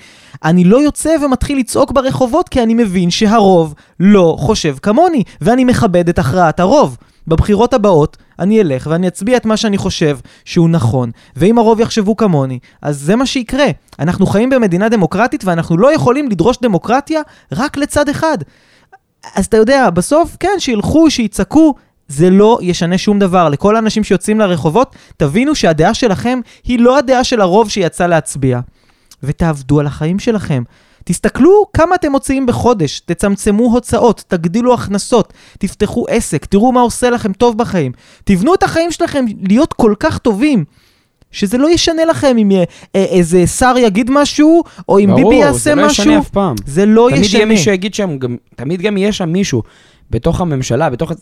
[0.44, 6.08] אני לא יוצא ומתחיל לצעוק ברחובות כי אני מבין שהרוב לא חושב כמוני, ואני מכבד
[6.08, 6.96] את הכרעת הרוב.
[7.28, 12.16] בבחירות הבאות אני אלך ואני אצביע את מה שאני חושב שהוא נכון, ואם הרוב יחשבו
[12.16, 13.66] כמוני, אז זה מה שיקרה.
[13.98, 17.20] אנחנו חיים במדינה דמוקרטית ואנחנו לא יכולים לדרוש דמוקרטיה
[17.52, 18.38] רק לצד אחד.
[19.34, 21.74] אז אתה יודע, בסוף, כן, שילכו, שיצעקו,
[22.08, 23.48] זה לא ישנה שום דבר.
[23.48, 28.60] לכל האנשים שיוצאים לרחובות, תבינו שהדעה שלכם היא לא הדעה של הרוב שיצא להצביע.
[29.22, 30.62] ותעבדו על החיים שלכם.
[31.08, 37.32] תסתכלו כמה אתם מוציאים בחודש, תצמצמו הוצאות, תגדילו הכנסות, תפתחו עסק, תראו מה עושה לכם
[37.32, 37.92] טוב בחיים.
[38.24, 40.64] תבנו את החיים שלכם להיות כל כך טובים,
[41.30, 42.64] שזה לא ישנה לכם אם אה,
[42.96, 46.02] אה, איזה שר יגיד משהו, או אם ביבי יעשה זה לא משהו.
[46.02, 46.54] ישנה אף פעם.
[46.66, 47.38] זה לא תמיד ישנה.
[47.38, 49.62] יהיה מי שיגיד שם, גם, תמיד גם יהיה שם מישהו.
[50.10, 51.12] בתוך הממשלה, בתוך...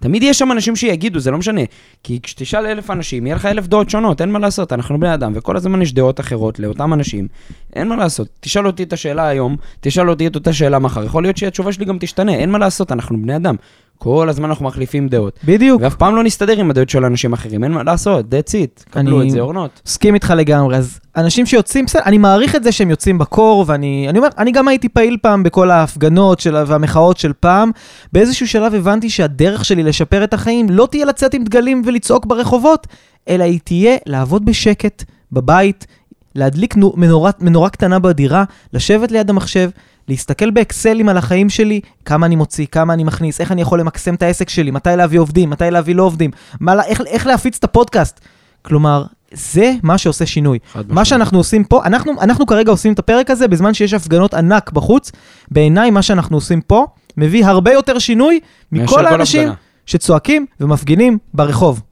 [0.00, 1.60] תמיד יש שם אנשים שיגידו, זה לא משנה.
[2.02, 5.32] כי כשתשאל אלף אנשים, יהיה לך אלף דעות שונות, אין מה לעשות, אנחנו בני אדם,
[5.34, 7.28] וכל הזמן יש דעות אחרות לאותם אנשים,
[7.76, 8.28] אין מה לעשות.
[8.40, 11.84] תשאל אותי את השאלה היום, תשאל אותי את אותה שאלה מחר, יכול להיות שהתשובה שלי
[11.84, 13.56] גם תשתנה, אין מה לעשות, אנחנו בני אדם.
[13.98, 15.38] כל הזמן אנחנו מחליפים דעות.
[15.44, 15.82] בדיוק.
[15.82, 19.20] ואף פעם לא נסתדר עם הדעות של אנשים אחרים, אין מה לעשות, that's it, קבלו
[19.20, 19.80] אני- את זה, אורנות.
[19.86, 24.06] מסכים איתך לגמרי, אז אנשים שיוצאים, בסדר, אני מעריך את זה שהם יוצאים בקור, ואני
[24.08, 27.70] אני אומר, אני גם הייתי פעיל פעם בכל ההפגנות של, והמחאות של פעם.
[28.12, 32.86] באיזשהו שלב הבנתי שהדרך שלי לשפר את החיים לא תהיה לצאת עם דגלים ולצעוק ברחובות,
[33.28, 35.86] אלא היא תהיה לעבוד בשקט, בבית,
[36.34, 39.70] להדליק נו- מנורה, מנורה קטנה בדירה, לשבת ליד המחשב,
[40.08, 44.14] להסתכל באקסלים על החיים שלי, כמה אני מוציא, כמה אני מכניס, איך אני יכול למקסם
[44.14, 47.64] את העסק שלי, מתי להביא עובדים, מתי להביא לא עובדים, מה, איך, איך להפיץ את
[47.64, 48.20] הפודקאסט.
[48.62, 50.58] כלומר, זה מה שעושה שינוי.
[50.74, 51.06] מה משמעית.
[51.06, 55.12] שאנחנו עושים פה, אנחנו, אנחנו כרגע עושים את הפרק הזה בזמן שיש הפגנות ענק בחוץ.
[55.50, 58.40] בעיניי, מה שאנחנו עושים פה מביא הרבה יותר שינוי
[58.72, 59.54] מכל כל האנשים הפגנה.
[59.86, 61.82] שצועקים ומפגינים ברחוב.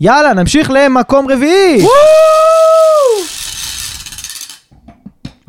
[0.00, 1.86] יאללה, נמשיך למקום רביעי.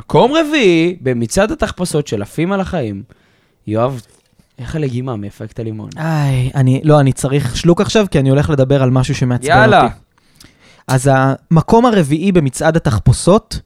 [0.06, 3.04] מקום רביעי, במצעד התחפושות של עפים על החיים.
[3.68, 4.02] יואב,
[4.60, 5.90] איך הלגימה מאפקט הלימון?
[5.98, 9.84] איי, אני, לא, אני צריך שלוק עכשיו, כי אני הולך לדבר על משהו שמעצבן יאללה.
[9.84, 9.96] אותי.
[10.88, 13.60] אז המקום הרביעי במצעד התחפושות,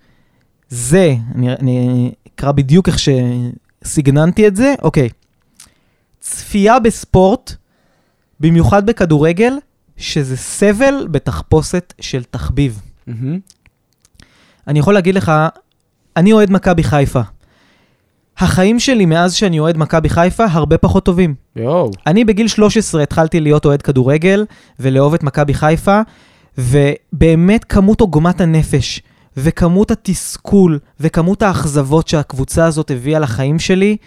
[0.70, 5.10] זה, אני, אני אקרא בדיוק איך שסגננתי את זה, אוקיי.
[6.20, 7.54] צפייה בספורט,
[8.40, 9.54] במיוחד בכדורגל,
[9.98, 12.82] שזה סבל בתחפושת של תחביב.
[13.08, 13.40] מהמם.
[14.68, 15.32] אני יכול להגיד לך,
[16.18, 17.22] אני אוהד מכבי חיפה.
[18.38, 21.36] החיים שלי מאז שאני אוהד מכבי חיפה הרבה פחות טובים.
[21.56, 21.92] יואו.
[22.08, 24.46] אני בגיל 13 התחלתי להיות אוהד כדורגל
[24.80, 26.02] ולאהוב את מכבי חיפה,
[26.58, 29.02] ובאמת כמות עוגמת הנפש
[29.38, 33.98] וכמות התסכול וכמות האכזבות שהקבוצה הזאת הביאה לחיים שלי,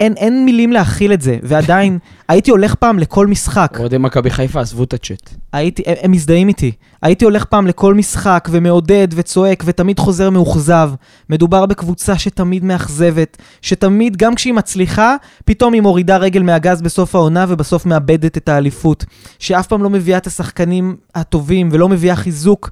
[0.00, 3.76] אין, אין מילים להכיל את זה, ועדיין הייתי הולך פעם לכל משחק.
[3.78, 5.30] אוהדי מכבי חיפה עזבו את הצ'אט.
[5.52, 6.72] הייתי, הם, הם מזדהים איתי.
[7.02, 10.90] הייתי הולך פעם לכל משחק ומעודד וצועק ותמיד חוזר מאוכזב.
[11.30, 17.46] מדובר בקבוצה שתמיד מאכזבת, שתמיד, גם כשהיא מצליחה, פתאום היא מורידה רגל מהגז בסוף העונה
[17.48, 19.04] ובסוף מאבדת את האליפות.
[19.38, 22.70] שאף פעם לא מביאה את השחקנים הטובים ולא מביאה חיזוק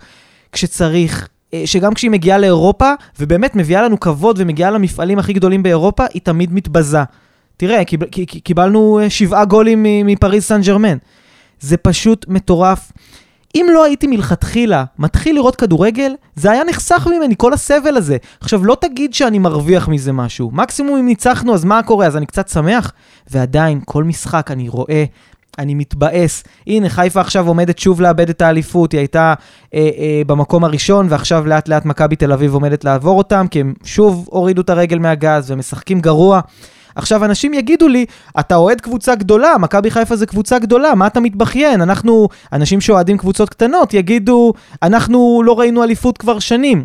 [0.52, 1.28] כשצריך.
[1.54, 6.22] אה, שגם כשהיא מגיעה לאירופה, ובאמת מביאה לנו כבוד ומגיעה למפעלים הכי גדולים באירופה, היא
[6.22, 7.02] תמיד מתבזה.
[7.56, 8.00] תראה, קיב,
[8.44, 10.96] קיבלנו אה, שבעה גולים מפריז סן ג'רמן.
[11.60, 12.92] זה פשוט מטורף.
[13.54, 18.16] אם לא הייתי מלכתחילה מתחיל לראות כדורגל, זה היה נחסך ממני, כל הסבל הזה.
[18.40, 20.50] עכשיו, לא תגיד שאני מרוויח מזה משהו.
[20.52, 22.06] מקסימום אם ניצחנו, אז מה קורה?
[22.06, 22.92] אז אני קצת שמח.
[23.30, 25.04] ועדיין, כל משחק אני רואה,
[25.58, 26.44] אני מתבאס.
[26.66, 29.34] הנה, חיפה עכשיו עומדת שוב לאבד את האליפות, היא הייתה
[29.74, 33.74] אה, אה, במקום הראשון, ועכשיו לאט לאט מכבי תל אביב עומדת לעבור אותם, כי הם
[33.84, 36.40] שוב הורידו את הרגל מהגז ומשחקים גרוע.
[36.96, 38.06] עכשיו, אנשים יגידו לי,
[38.40, 41.80] אתה אוהד קבוצה גדולה, מכבי חיפה זה קבוצה גדולה, מה אתה מתבכיין?
[41.82, 46.84] אנחנו, אנשים שאוהדים קבוצות קטנות, יגידו, אנחנו לא ראינו אליפות כבר שנים.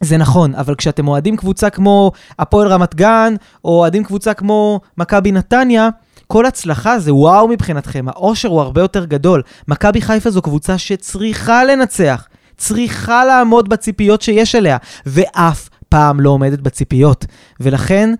[0.00, 5.32] זה נכון, אבל כשאתם אוהדים קבוצה כמו הפועל רמת גן, או אוהדים קבוצה כמו מכבי
[5.32, 5.88] נתניה,
[6.26, 9.42] כל הצלחה זה וואו מבחינתכם, האושר הוא הרבה יותר גדול.
[9.68, 16.58] מכבי חיפה זו קבוצה שצריכה לנצח, צריכה לעמוד בציפיות שיש אליה, ואף פעם לא עומדת
[16.60, 17.26] בציפיות.
[17.60, 18.14] ולכן,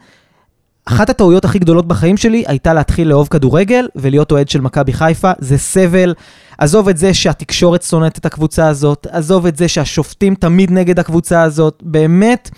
[0.87, 5.33] אחת הטעויות הכי גדולות בחיים שלי הייתה להתחיל לאהוב כדורגל ולהיות אוהד של מכבי חיפה.
[5.39, 6.15] זה סבל.
[6.59, 11.43] עזוב את זה שהתקשורת שונאת את הקבוצה הזאת, עזוב את זה שהשופטים תמיד נגד הקבוצה
[11.43, 11.83] הזאת.
[11.83, 12.51] באמת,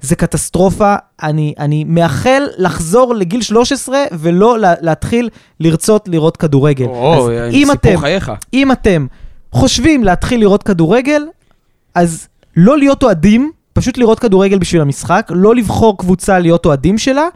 [0.00, 0.94] זה קטסטרופה.
[1.22, 5.28] אני, אני מאחל לחזור לגיל 13 ולא לה, להתחיל
[5.60, 6.84] לרצות לראות כדורגל.
[6.84, 8.32] או, אז אם אתם, חייך.
[8.54, 9.06] אם אתם
[9.52, 11.22] חושבים להתחיל לראות כדורגל,
[11.94, 17.28] אז לא להיות אוהדים, פשוט לראות כדורגל בשביל המשחק, לא לבחור קבוצה להיות אוהדים שלה,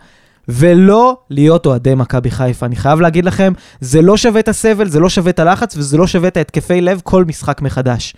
[0.49, 2.67] ולא להיות אוהדי מכבי חיפה.
[2.67, 5.97] אני חייב להגיד לכם, זה לא שווה את הסבל, זה לא שווה את הלחץ, וזה
[5.97, 8.15] לא שווה את ההתקפי לב כל משחק מחדש.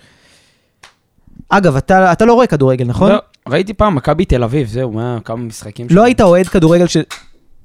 [1.55, 3.13] אגב, אתה, אתה לא רואה כדורגל, נכון?
[3.13, 6.97] לא, ראיתי פעם מכבי תל אביב, זהו, מה, כמה משחקים לא היית אוהד כדורגל ש...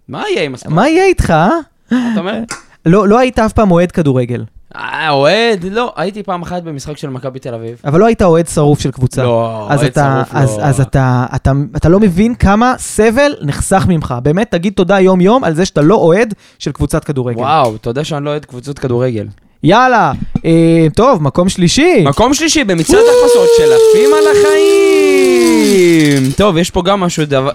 [0.07, 0.75] מה יהיה עם הספורט?
[0.75, 1.49] מה יהיה איתך, אה?
[1.87, 2.39] אתה אומר?
[2.85, 4.43] לא, לא היית אף פעם אוהד כדורגל,
[4.75, 5.65] אה, אוהד?
[5.71, 7.81] לא, הייתי פעם אחת במשחק של מכבי תל אביב.
[7.85, 9.23] אבל לא היית אוהד שרוף של קבוצה.
[9.23, 10.63] לא, אוהד אתה, שרוף אז, לא.
[10.63, 14.15] אז אתה, אתה, אתה לא מבין כמה סבל נחסך ממך.
[14.23, 17.39] באמת, תגיד תודה יום-יום על זה שאתה לא אוהד של קבוצת כדורגל.
[17.39, 19.27] וואו, אתה יודע שאני לא אוהד קבוצות כדורגל.
[19.63, 20.11] יאללה,
[20.45, 20.51] אה,
[20.95, 22.03] טוב, מקום שלישי.
[22.05, 26.31] מקום שלישי במצעד החפשות של עפים על החיים.
[26.37, 27.51] טוב, יש פה גם משהו, דבר-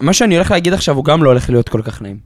[0.00, 2.16] מה שאני הולך להגיד עכשיו הוא גם לא הולך להיות כל כך נעים.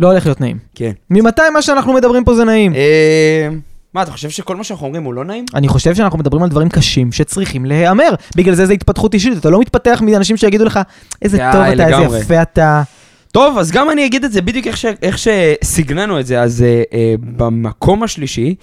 [0.00, 0.58] לא הולך להיות נעים.
[0.74, 0.90] כן.
[1.10, 2.74] ממתי מה שאנחנו מדברים פה זה נעים?
[2.74, 3.48] אה,
[3.94, 5.44] מה, אתה חושב שכל מה שאנחנו אומרים הוא לא נעים?
[5.54, 8.10] אני חושב שאנחנו מדברים על דברים קשים שצריכים להיאמר.
[8.36, 10.80] בגלל זה זה התפתחות אישית, אתה לא מתפתח מאנשים שיגידו לך,
[11.22, 11.88] איזה טוב אתה.
[12.02, 12.82] איזה יפה אתה.
[13.32, 14.84] טוב, אז גם אני אגיד את זה בדיוק איך, ש...
[15.02, 16.42] איך שסגננו את זה.
[16.42, 18.54] אז אה, אה, במקום השלישי,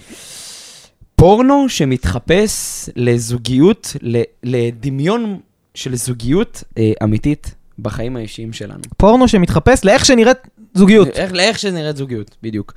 [1.16, 4.22] פורנו שמתחפש לזוגיות, ל...
[4.44, 5.38] לדמיון
[5.74, 8.80] של זוגיות אה, אמיתית בחיים האישיים שלנו.
[8.96, 10.38] פורנו שמתחפש לאיך שנראית
[10.74, 11.08] זוגיות.
[11.08, 12.72] איך, לאיך שנראית זוגיות, בדיוק.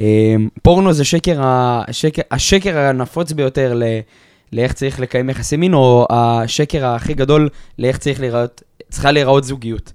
[0.00, 1.82] אה, פורנו זה שקר, ה...
[1.90, 3.82] שקר, השקר הנפוץ ביותר ל...
[4.52, 9.92] לאיך צריך לקיים יחסי מין, או השקר הכי גדול לאיך צריך להיראות, צריכה להיראות זוגיות.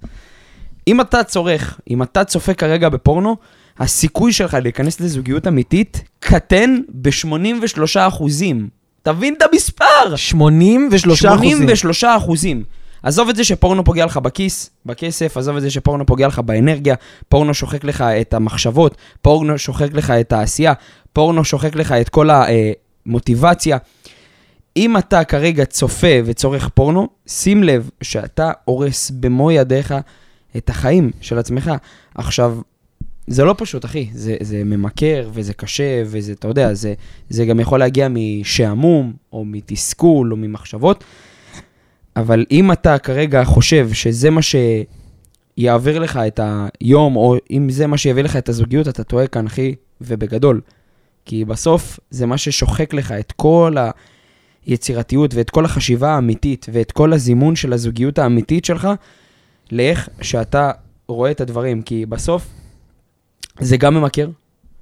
[0.88, 3.36] אם אתה צורך, אם אתה צופה כרגע בפורנו,
[3.78, 8.68] הסיכוי שלך להיכנס לזוגיות אמיתית קטן ב-83 אחוזים.
[9.02, 10.16] תבין את המספר!
[10.16, 11.50] 83 אחוזים.
[11.56, 12.64] 83 אחוזים.
[13.02, 16.94] עזוב את זה שפורנו פוגע לך בכיס, בכסף, עזוב את זה שפורנו פוגע לך באנרגיה,
[17.28, 20.72] פורנו שוחק לך את המחשבות, פורנו שוחק לך את העשייה,
[21.12, 22.28] פורנו שוחק לך את כל
[23.06, 23.78] מוטיבציה.
[24.76, 29.94] אם אתה כרגע צופה וצורך פורנו, שים לב שאתה הורס במו ידיך
[30.56, 31.70] את החיים של עצמך.
[32.14, 32.58] עכשיו,
[33.26, 34.08] זה לא פשוט, אחי.
[34.12, 36.94] זה, זה ממכר, וזה קשה, וזה, אתה יודע, זה,
[37.28, 41.04] זה גם יכול להגיע משעמום, או מתסכול, או ממחשבות.
[42.16, 47.98] אבל אם אתה כרגע חושב שזה מה שיעביר לך את היום, או אם זה מה
[47.98, 50.60] שיביא לך את הזוגיות, אתה טועה כאן, אחי, ובגדול.
[51.24, 53.76] כי בסוף זה מה ששוחק לך את כל
[54.66, 58.88] היצירתיות ואת כל החשיבה האמיתית ואת כל הזימון של הזוגיות האמיתית שלך
[59.72, 60.70] לאיך שאתה
[61.08, 61.82] רואה את הדברים.
[61.82, 62.46] כי בסוף
[63.60, 64.28] זה גם ממכר,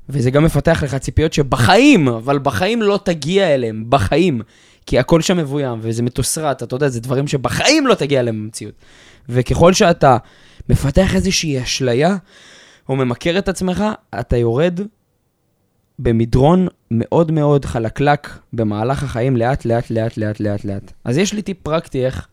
[0.09, 4.41] וזה גם מפתח לך ציפיות שבחיים, אבל בחיים לא תגיע אליהם, בחיים.
[4.87, 8.75] כי הכל שם מבוים, וזה מתוסרט, אתה יודע, זה דברים שבחיים לא תגיע אליהם במציאות.
[9.29, 10.17] וככל שאתה
[10.69, 12.17] מפתח איזושהי אשליה,
[12.89, 13.85] או ממכר את עצמך,
[14.21, 14.81] אתה יורד
[15.99, 20.93] במדרון מאוד מאוד חלקלק במהלך החיים, לאט, לאט, לאט, לאט, לאט, לאט.
[21.05, 22.29] אז יש לי טיפ פרקטי איך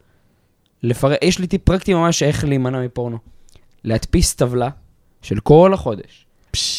[0.83, 3.17] לפרט, יש לי טיפ פרקטי ממש איך להימנע מפורנו.
[3.83, 4.69] להדפיס טבלה
[5.21, 6.25] של כל החודש,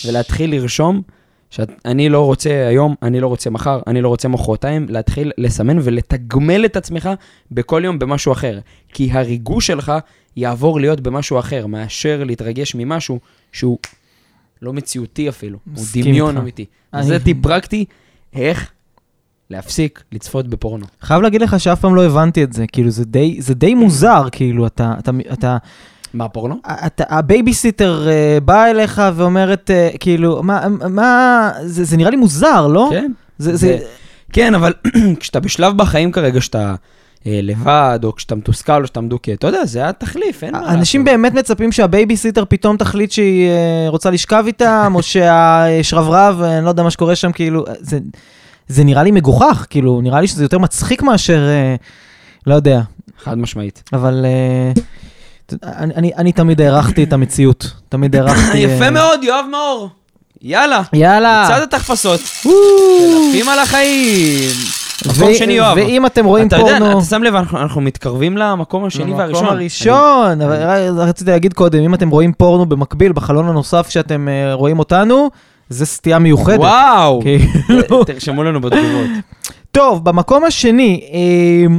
[0.07, 1.03] ולהתחיל לרשום
[1.51, 6.65] שאני לא רוצה היום, אני לא רוצה מחר, אני לא רוצה מחרתיים, להתחיל לסמן ולתגמל
[6.65, 7.11] את עצמך
[7.51, 8.59] בכל יום במשהו אחר.
[8.93, 9.93] כי הריגוש שלך
[10.37, 13.21] יעבור להיות במשהו אחר, מאשר להתרגש ממשהו
[13.53, 13.79] שהוא
[14.63, 16.41] לא מציאותי אפילו, הוא דמיון איתך.
[16.41, 16.65] אמיתי.
[16.95, 17.85] אני- זה טיפ פרקטי,
[18.35, 18.71] איך
[19.51, 20.87] להפסיק לצפות בפורנו.
[21.03, 24.29] חייב להגיד לך שאף פעם לא הבנתי את זה, כאילו זה די, זה די מוזר,
[24.33, 25.57] כאילו אתה, אתה, אתה,
[26.15, 26.55] מה, פורנו?
[26.87, 32.67] אתה, הבייביסיטר אה, באה אליך ואומרת, אה, כאילו, מה, מה, זה, זה נראה לי מוזר,
[32.67, 32.89] לא?
[32.93, 33.13] כן.
[33.39, 33.79] זה, זה, זה-
[34.33, 34.73] כן, אבל
[35.21, 36.75] כשאתה בשלב בחיים כרגע שאתה
[37.27, 40.75] אה, לבד, או כשאתה מתוסכל, או שאתה מדוכא, אתה יודע, זה התחליף, אין מה לעשות.
[40.75, 43.49] אנשים באמת מצפים שהבייביסיטר פתאום תחליט שהיא
[43.89, 47.99] רוצה לשכב איתם, או שהשרברב, אני לא יודע מה שקורה שם, כאילו, זה,
[48.71, 51.75] זה נראה לי מגוחך, כאילו, נראה לי שזה יותר מצחיק מאשר, אה,
[52.47, 52.81] לא יודע,
[53.25, 53.83] חד משמעית.
[53.93, 54.73] אבל אה,
[55.47, 58.59] אתה אני, אני, אני תמיד הערכתי את המציאות, תמיד הערכתי...
[58.67, 59.89] יפה אה, מאוד, יואב מאור.
[60.43, 61.45] יאללה, יאללה.
[61.45, 62.21] מצד התחפשות.
[62.21, 64.51] עפים על החיים.
[65.07, 65.77] מקום שני, יואב.
[65.77, 66.85] ואם אתם רואים אתה פורנו...
[66.87, 69.45] יודע, אתה שם לב, אנחנו- מתקרבים למקום השני והראשון.
[69.45, 74.29] המקום הראשון, אבל ר- רציתי להגיד קודם, אם אתם רואים פורנו במקביל, בחלון הנוסף שאתם
[74.29, 75.31] אה, רואים אותנו,
[75.71, 76.59] זה סטייה מיוחדת.
[76.59, 77.21] וואו.
[77.23, 78.05] כאילו.
[78.05, 79.07] תרשמו לנו בתגובות.
[79.73, 81.77] טוב, במקום השני, אה,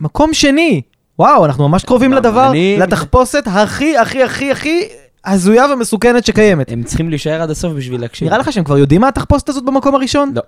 [0.00, 0.80] מקום שני,
[1.18, 4.82] וואו, אנחנו ממש קרובים מה, לדבר, אני- לתחפושת הכי, הכי, הכי, הכי
[5.24, 6.72] הזויה ומסוכנת שקיימת.
[6.72, 8.28] הם צריכים להישאר עד הסוף בשביל להקשיב.
[8.28, 10.32] נראה לך שהם כבר יודעים מה התחפושת הזאת במקום הראשון?
[10.36, 10.42] לא.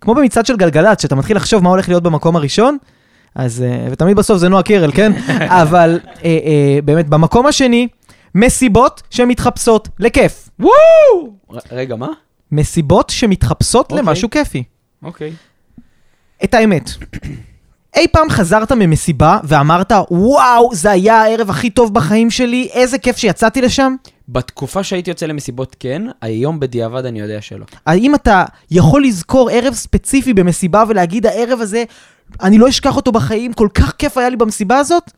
[0.00, 2.76] כמו במצעד של גלגלצ, שאתה מתחיל לחשוב מה הולך להיות במקום הראשון,
[3.34, 5.12] אז, אה, ותמיד בסוף זה נועה קירל, כן?
[5.62, 7.88] אבל אה, אה, באמת, במקום השני,
[8.34, 10.48] מסיבות שמתחפשות לכיף.
[10.60, 11.32] וואו!
[11.72, 12.08] רגע, מה?
[12.56, 13.98] מסיבות שמתחפשות אוקיי.
[13.98, 14.62] למשהו כיפי.
[15.02, 15.32] אוקיי.
[16.44, 16.90] את האמת.
[17.96, 23.16] אי פעם חזרת ממסיבה ואמרת, וואו, זה היה הערב הכי טוב בחיים שלי, איזה כיף
[23.16, 23.94] שיצאתי לשם?
[24.28, 27.64] בתקופה שהייתי יוצא למסיבות כן, היום בדיעבד אני יודע שלא.
[27.86, 31.84] האם אתה יכול לזכור ערב ספציפי במסיבה ולהגיד, הערב הזה,
[32.42, 35.10] אני לא אשכח אותו בחיים, כל כך כיף היה לי במסיבה הזאת?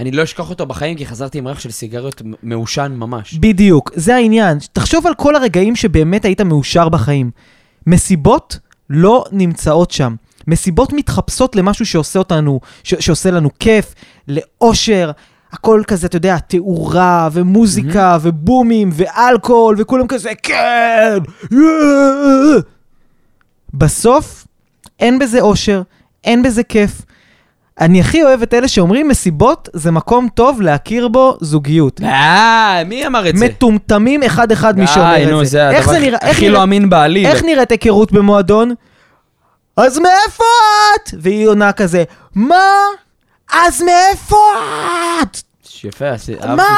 [0.00, 3.34] אני לא אשכח אותו בחיים כי חזרתי עם ריח של סיגריות מעושן ממש.
[3.34, 4.58] בדיוק, זה העניין.
[4.72, 7.30] תחשוב על כל הרגעים שבאמת היית מאושר בחיים.
[7.86, 8.58] מסיבות
[8.90, 10.14] לא נמצאות שם.
[10.46, 13.94] מסיבות מתחפשות למשהו שעושה אותנו, ש- שעושה לנו כיף,
[14.28, 15.10] לאושר,
[15.52, 21.18] הכל כזה, אתה יודע, תאורה ומוזיקה ובומים ואלכוהול וכולם כזה, כן!
[21.50, 22.58] יאה!"
[23.74, 24.46] בסוף,
[25.00, 25.82] אין בזה אושר,
[26.24, 27.02] אין בזה כיף.
[27.80, 32.00] אני הכי אוהב את אלה שאומרים מסיבות זה מקום טוב להכיר בו זוגיות.
[32.02, 33.44] אה, מי אמר את זה?
[33.44, 35.70] מטומטמים אחד-אחד מי שאומר די, את נו, זה.
[35.70, 36.06] איך הדבר זה?
[36.06, 37.26] איך הכי לא אמין בעליל.
[37.26, 38.74] איך נראית היכרות במועדון?
[39.76, 40.44] אז מאיפה
[40.94, 41.10] את?
[41.20, 42.04] והיא עונה כזה,
[42.34, 42.64] מה?
[43.52, 44.36] אז מאיפה
[45.22, 45.36] את?
[45.84, 46.46] יפה, עשי- אהבתי.
[46.56, 46.76] מה?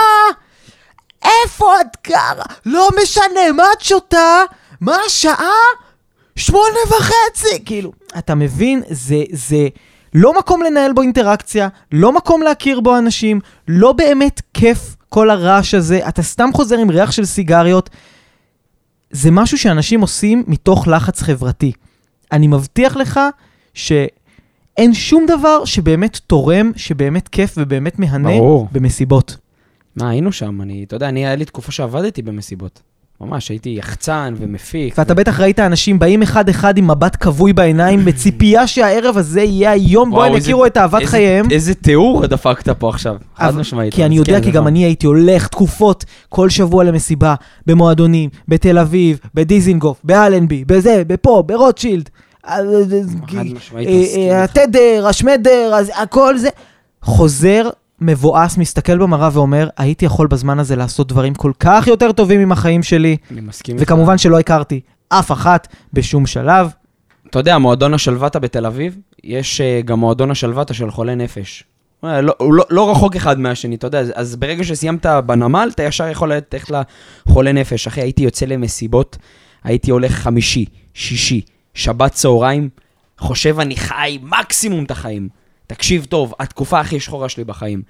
[1.25, 2.45] איפה את גרה?
[2.67, 4.43] לא משנה, מה את שותה?
[4.81, 5.51] מה השעה?
[6.37, 7.65] שמונה וחצי!
[7.65, 8.83] כאילו, אתה מבין?
[8.91, 9.69] זה, זה
[10.15, 15.75] לא מקום לנהל בו אינטראקציה, לא מקום להכיר בו אנשים, לא באמת כיף כל הרעש
[15.75, 17.91] הזה, אתה סתם חוזר עם ריח של סיגריות.
[19.11, 21.73] זה משהו שאנשים עושים מתוך לחץ חברתי.
[22.33, 23.21] אני מבטיח לך
[23.75, 28.69] שאין שום דבר שבאמת תורם, שבאמת כיף ובאמת מהנה ברור.
[28.73, 29.37] במסיבות.
[29.97, 32.83] מה, היינו שם, אני, אתה יודע, אני, היה לי תקופה שעבדתי במסיבות.
[33.23, 34.95] ממש, הייתי יחצן ומפיק.
[34.99, 40.11] ואתה בטח ראית אנשים באים אחד-אחד עם מבט כבוי בעיניים, בציפייה שהערב הזה יהיה היום
[40.11, 41.51] בו הם יכירו את אהבת איזה- חייהם.
[41.51, 43.95] איזה תיאור דפקת פה עכשיו, חד משמעית.
[43.95, 44.67] כי אני יודע, כן, כי גם נכון.
[44.67, 47.35] אני הייתי הולך תקופות כל שבוע למסיבה,
[47.67, 52.09] במועדונים, בתל אביב, בדיזינגוף, באלנבי, בזה, בפה, ברוטשילד.
[52.47, 52.63] חד
[53.55, 54.45] משמעית אה, מסכים אה.
[54.45, 56.49] התדר, השמדר, הכל זה.
[57.03, 57.69] חוזר,
[58.03, 62.53] מבואס, מסתכל במראה ואומר, הייתי יכול בזמן הזה לעשות דברים כל כך יותר טובים עם
[62.53, 63.91] החיים שלי, אני מסכים איתך.
[63.91, 66.71] וכמובן שלא הכרתי אף אחת בשום שלב.
[67.31, 71.65] אתה יודע, מועדון השלוותה בתל אביב, יש אה, גם מועדון השלוותה של חולי נפש.
[72.05, 75.83] אה, לא, לא, לא רחוק אחד מהשני, אתה יודע, אז, אז ברגע שסיימת בנמל, אתה
[75.83, 77.87] ישר יכול ללכת לחולה נפש.
[77.87, 79.17] אחי, הייתי יוצא למסיבות,
[79.65, 81.41] הייתי הולך חמישי, שישי,
[81.75, 82.69] שבת צהריים,
[83.19, 85.29] חושב אני חי מקסימום את החיים.
[85.67, 87.83] תקשיב טוב, התקופה הכי שחורה שלי בחיים.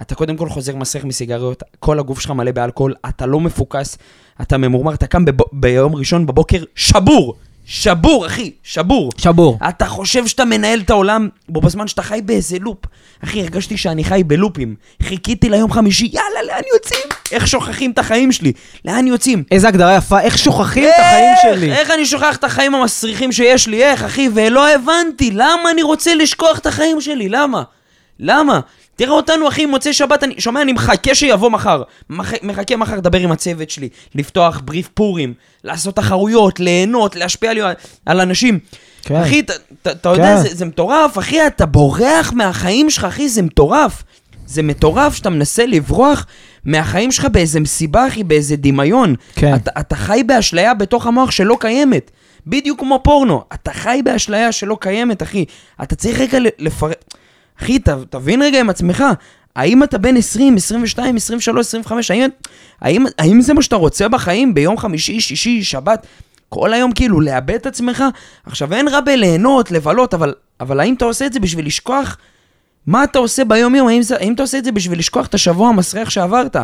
[0.00, 3.98] אתה קודם כל חוזר מסריח מסיגריות, כל הגוף שלך מלא באלכוהול, אתה לא מפוקס,
[4.42, 5.24] אתה ממורמר, אתה קם.
[5.52, 7.34] ביום ראשון בבוקר שבור!
[7.68, 9.10] שבור, אחי, שבור.
[9.18, 9.58] שבור.
[9.68, 12.78] אתה חושב שאתה מנהל את העולם, בו בזמן שאתה חי באיזה לופ.
[13.24, 14.74] אחי, הרגשתי שאני חי בלופים.
[15.02, 17.02] חיכיתי ליום חמישי, יאללה, לאן יוצאים?
[17.32, 18.52] איך שוכחים את החיים שלי?
[18.84, 19.44] לאן יוצאים?
[19.50, 21.56] איזה הגדרה יפה, איך שוכחים את החיים איך?
[21.56, 21.72] שלי.
[21.72, 23.84] איך אני שוכח את החיים המסריחים שיש לי?
[23.84, 24.28] איך, אחי?
[24.34, 27.28] ולא הבנתי, למה אני רוצה לשכוח את החיים שלי?
[27.28, 27.62] למה?
[28.20, 28.60] למה?
[28.96, 31.82] תראה אותנו, אחי, מוצאי שבת, אני שומע, אני מחכה שיבוא מחר.
[32.10, 32.32] מח...
[32.42, 35.34] מחכה מחר לדבר עם הצוות שלי, לפתוח בריף פורים,
[35.64, 37.58] לעשות תחרויות, ליהנות, להשפיע על,
[38.06, 38.58] על אנשים.
[39.02, 39.16] כן.
[39.16, 39.42] אחי,
[39.82, 40.42] אתה- יודע, כן.
[40.42, 44.02] זה, זה מטורף, אחי, אתה בורח מהחיים שלך, אחי, זה מטורף.
[44.46, 46.26] זה מטורף שאתה מנסה לברוח
[46.64, 49.14] מהחיים שלך באיזה מסיבה, אחי, באיזה דמיון.
[49.34, 49.54] כן.
[49.54, 52.10] אתה, אתה חי באשליה בתוך המוח שלא קיימת.
[52.46, 53.42] בדיוק כמו פורנו.
[53.54, 55.44] אתה חי באשליה שלא קיימת, אחי.
[55.82, 57.05] אתה צריך רגע לפרט...
[57.62, 59.04] אחי, ת, תבין רגע עם עצמך.
[59.56, 62.28] האם אתה בן 20, 22, 23, 25, האם,
[62.80, 66.06] האם, האם זה מה שאתה רוצה בחיים ביום חמישי, שישי, שבת?
[66.48, 68.04] כל היום כאילו לאבד את עצמך?
[68.46, 72.16] עכשיו אין רע בליהנות, לבלות, אבל, אבל האם אתה עושה את זה בשביל לשכוח
[72.86, 73.88] מה אתה עושה ביום יום?
[73.88, 76.56] האם, האם אתה עושה את זה בשביל לשכוח את השבוע המסריח שעברת?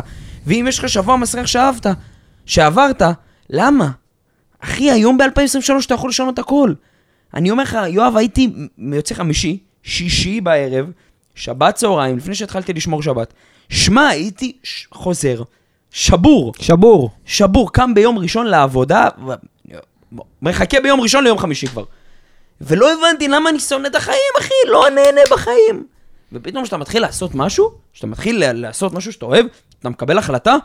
[0.47, 1.85] ואם יש לך שבוע מסריח שאהבת,
[2.45, 3.01] שעברת,
[3.49, 3.89] למה?
[4.59, 6.73] אחי, היום ב-2023 אתה יכול לשנות הכל.
[7.33, 10.85] אני אומר לך, יואב, הייתי יוצא חמישי, שישי בערב,
[11.35, 13.33] שבת צהריים, לפני שהתחלתי לשמור שבת.
[13.69, 15.41] שמע, הייתי ש- חוזר,
[15.91, 17.09] שבור, שבור.
[17.25, 19.31] שבור, קם ביום ראשון לעבודה, ו...
[20.41, 21.83] מחכה ביום ראשון ליום חמישי כבר.
[22.61, 25.83] ולא הבנתי למה אני שונא את החיים, אחי, לא נהנה בחיים.
[26.33, 29.45] ופתאום כשאתה מתחיל לעשות משהו, כשאתה מתחיל לעשות משהו שאתה אוהב,
[29.79, 30.55] אתה מקבל החלטה,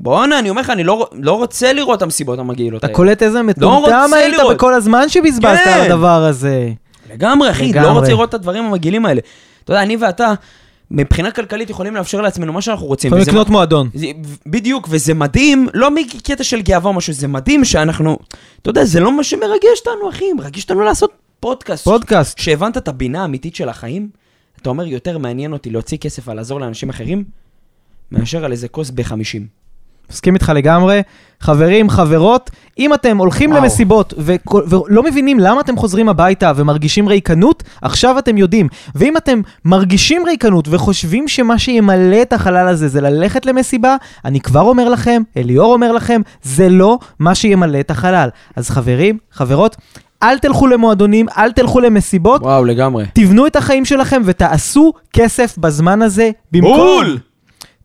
[0.00, 2.96] בואנה, אני אומר לך, אני לא, לא רוצה לראות את המסיבות המגעילות אתה האלה.
[2.96, 4.56] קולט איזה מטומטם רוצה היית לראות.
[4.56, 5.70] בכל הזמן שבזבזת כן.
[5.70, 6.68] על הדבר הזה.
[7.12, 7.88] לגמרי, אחי, לגמרי.
[7.88, 9.20] לא רוצה לראות את הדברים המגעילים האלה.
[9.64, 10.32] אתה יודע, אני ואתה,
[10.90, 13.08] מבחינה כלכלית יכולים לאפשר לעצמנו מה שאנחנו רוצים.
[13.08, 13.90] יכולים לקנות מועדון.
[13.94, 14.06] זה,
[14.46, 18.18] בדיוק, וזה מדהים, לא מקטע של גאווה או משהו, זה מדהים שאנחנו,
[18.62, 21.84] אתה יודע, זה לא מה שמרגש אותנו, אחי, מרגש אותנו לעשות פודקאסט.
[21.84, 22.38] פודקאסט.
[22.38, 24.08] כשהבנת את הבינה האמיתית של החיים,
[24.62, 27.24] אתה אומר, יותר מעניין אותי להוציא כסף על לעזור לאנשים אחרים,
[28.12, 29.40] מאשר על איזה כוס ב-50.
[30.10, 31.02] מסכים איתך לגמרי.
[31.40, 33.62] חברים, חברות, אם אתם הולכים וואו.
[33.62, 38.68] למסיבות וכל- ולא מבינים למה אתם חוזרים הביתה ומרגישים ריקנות, עכשיו אתם יודעים.
[38.94, 44.60] ואם אתם מרגישים ריקנות וחושבים שמה שימלא את החלל הזה זה ללכת למסיבה, אני כבר
[44.60, 48.28] אומר לכם, אליאור אומר לכם, זה לא מה שימלא את החלל.
[48.56, 49.76] אז חברים, חברות,
[50.22, 53.04] אל תלכו למועדונים, אל תלכו למסיבות, וואו, לגמרי.
[53.14, 57.04] תבנו את החיים שלכם ותעשו כסף בזמן הזה במקום.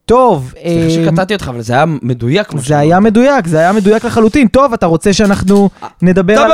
[0.06, 2.48] טוב, סליחה אה, שקטעתי אותך, אבל זה היה מדויק.
[2.58, 2.78] זה.
[2.78, 4.48] היה מדויק, זה היה מדויק לחלוטין.
[4.48, 5.70] טוב, אתה רוצה שאנחנו
[6.02, 6.52] נדבר על...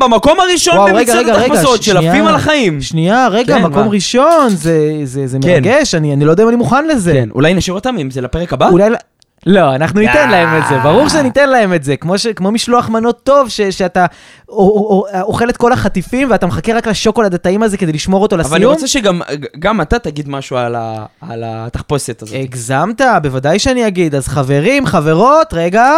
[0.00, 1.96] במקום הראשון במצעד התחפושות של.
[1.96, 2.80] עפים על החיים.
[2.80, 3.88] שנייה, רגע, כן, מקום?
[3.88, 4.92] ראשון, זה-
[5.42, 5.48] כן.
[5.48, 7.12] מרגש, אני אני לא יודע אם אני מוכן לזה.
[7.12, 8.68] כן, אולי נשאיר אותם אם זה לפרק הבא?
[9.46, 10.30] לא- אנחנו ניתן.
[10.30, 13.60] להם את זה, ברור שניתן להם את זה, כמו, ש, כמו משלוח מנות טוב, ש,
[13.60, 14.06] שאתה
[14.48, 18.22] או, או, או, אוכל את כל החטיפים ואתה מחכה רק לשוקולד הטעים הזה כדי לשמור
[18.22, 18.48] אותו לסיום.
[18.54, 19.20] אבל אני רוצה שגם
[19.58, 22.36] גם אתה תגיד משהו על ה- על התחפושת הזאת.
[22.42, 24.14] הגזמת, בוודאי שאני אגיד.
[24.14, 25.90] אז חברים, חברות, רגע,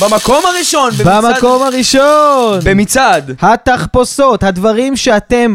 [0.00, 2.60] במקום הראשון, במצעד- במקום הראשון.
[2.64, 3.30] במצעד.
[3.42, 5.54] התחפושות, הדברים שאתם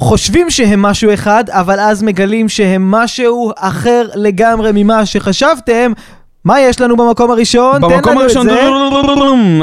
[0.00, 5.92] חושבים שהם משהו אחד, אבל אז מגלים שהם משהו אחר לגמרי ממה שחשבתם.
[6.44, 7.80] מה יש לנו במקום הראשון?
[7.80, 8.46] במקום הראשון.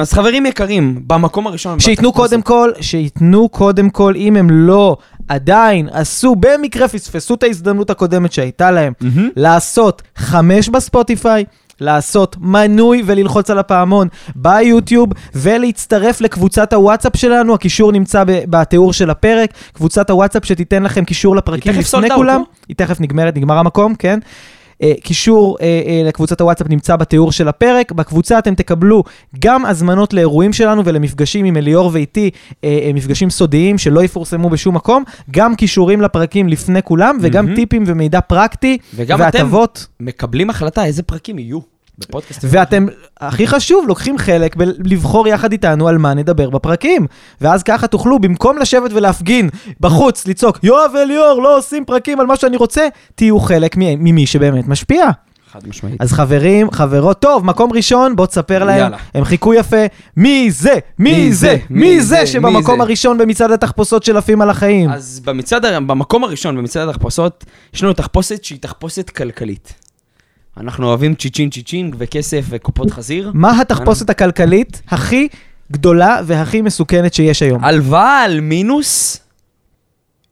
[0.02, 1.80] אז חברים יקרים, במקום הראשון.
[1.80, 2.14] שייתנו.
[2.14, 8.32] קודם כל, שייתנו קודם כל, אם הם לא עדיין עשו, במקרה פספסו את ההזדמנות הקודמת
[8.34, 8.94] שהייתה להם.
[9.36, 11.46] לעשות חמש בספוטיפיי,
[11.82, 19.53] לעשות מנוי וללחוץ על הפעמון ביוטיוב ולהצטרף לקבוצת הוואטסאפ שלנו, הקישור נמצא בתיאור של הפרק,
[19.73, 22.45] קבוצת הוואטסאפ שתיתן לכם קישור לפרקים תכף לפני sold out, כולם, לא?
[22.67, 24.19] היא תכף נגמרת, נגמר המקום, כן?
[24.84, 27.91] אה, קישור אה, אה, לקבוצת הוואטסאפ נמצא בתיאור של הפרק.
[27.91, 29.03] בקבוצה אתם תקבלו
[29.39, 32.30] גם הזמנות לאירועים שלנו ולמפגשים עם אליאור ואיתי,
[32.93, 37.55] מפגשים סודיים שלא יפורסמו בשום מקום, גם קישורים לפרקים לפני כולם וגם.
[37.55, 39.88] טיפים ומידע פרקטי וגם אתם והטבות.
[39.99, 41.76] מקבלים החלטה איזה פרקים יהיו.
[42.00, 42.39] בפודקאסט.
[42.43, 42.86] ואתם,
[43.20, 47.08] הכי חשוב, לוקחים חלק בלבחור יחד איתנו על מה נדבר בפרקים.
[47.41, 52.36] ואז ככה תוכלו, במקום לשבת ולהפגין בחוץ, לצעוק, יואב וליאור לא עושים פרקים על מה
[52.36, 55.10] שאני רוצה, תהיו חלק ממי שבאמת משפיע.
[55.52, 56.02] חד משמעית.
[56.02, 58.98] אז חברים, חברות, טוב, מקום ראשון, בוא תספר להם, יאללה.
[59.14, 59.86] הם חיכו יפה,
[60.18, 62.84] מי זה, מי מי זה, זה, מי זה זה, שבמקום מי זה?
[62.84, 64.89] הראשון במצעד התחפושות של עפים על החיים.
[64.89, 69.87] אז במצעד, במקום הראשון, במצעד התחפושות, יש לנו תחפושת שהיא תחפושת כלכלית.
[70.60, 73.32] אנחנו אוהבים צ'יצ'ין צ'יצ'ינג וכסף וקופות חזיר.
[73.34, 75.28] מה התחפושת הכלכלית הכי
[75.72, 77.64] גדולה והכי מסוכנת שיש היום?
[77.64, 79.20] הלוואה על מינוס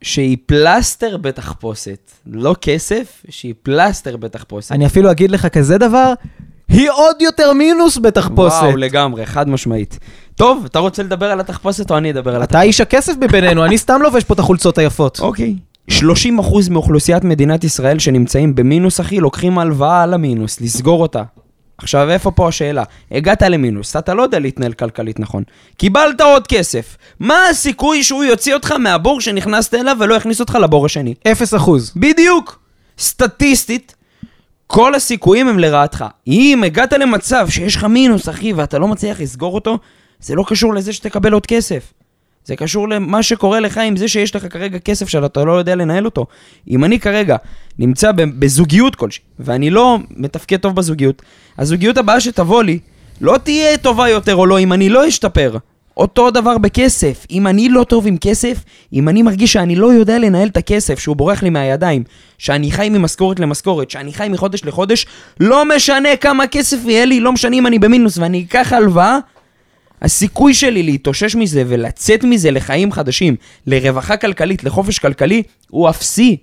[0.01, 2.11] שהיא פלסטר בתחפושת.
[2.27, 4.71] לא כסף, שהיא פלסטר בתחפושת.
[4.71, 6.13] אני אפילו אגיד לך כזה דבר,
[6.67, 8.61] היא עוד יותר מינוס בתחפושת.
[8.61, 9.99] וואו, לגמרי, חד משמעית.
[10.35, 13.77] טוב, אתה רוצה לדבר על התחפושת או אני אדבר על אתה איש הכסף מבינינו, אני
[13.77, 15.19] סתם לובש פה את החולצות היפות.
[15.19, 15.55] אוקיי.
[15.91, 15.93] 30%
[16.69, 21.23] מאוכלוסיית מדינת ישראל שנמצאים במינוס, אחי, לוקחים הלוואה על המינוס, לסגור אותה.
[21.77, 22.83] עכשיו, איפה פה השאלה?
[23.11, 25.43] הגעת למינוס, אתה לא יודע להתנהל כלכלית נכון.
[25.77, 26.97] קיבלת עוד כסף.
[27.19, 31.13] מה הסיכוי שהוא יוציא אותך מהבור שנכנסת אליו ולא יכניס אותך לבור השני?
[31.31, 31.93] אפס אחוז.
[31.95, 32.59] בדיוק.
[32.99, 33.95] סטטיסטית,
[34.67, 36.05] כל הסיכויים הם לרעתך.
[36.27, 39.79] אם הגעת למצב שיש לך מינוס, אחי, ואתה לא מצליח לסגור אותו,
[40.19, 41.93] זה לא קשור לזה שתקבל עוד כסף.
[42.45, 46.05] זה קשור למה שקורה לך עם זה שיש לך כרגע כסף שאתה לא יודע לנהל
[46.05, 46.25] אותו.
[46.69, 47.35] אם אני כרגע
[47.79, 51.21] נמצא בזוגיות כלשהי, ואני לא מתפקד טוב בזוגיות,
[51.57, 52.79] הזוגיות הבאה שתבוא לי
[53.21, 55.57] לא תהיה טובה יותר או לא אם אני לא אשתפר.
[55.97, 60.19] אותו דבר בכסף, אם אני לא טוב עם כסף, אם אני מרגיש שאני לא יודע
[60.19, 62.03] לנהל את הכסף, שהוא בורח לי מהידיים,
[62.37, 65.05] שאני חי ממשכורת למשכורת, שאני חי מחודש לחודש,
[65.39, 69.17] לא משנה כמה כסף יהיה לי, לא משנה אם אני במינוס ואני אקח הלוואה,
[70.01, 73.35] הסיכוי שלי להתאושש מזה ולצאת מזה לחיים חדשים,
[73.67, 76.37] לרווחה כלכלית, לחופש כלכלי, הוא אפסי.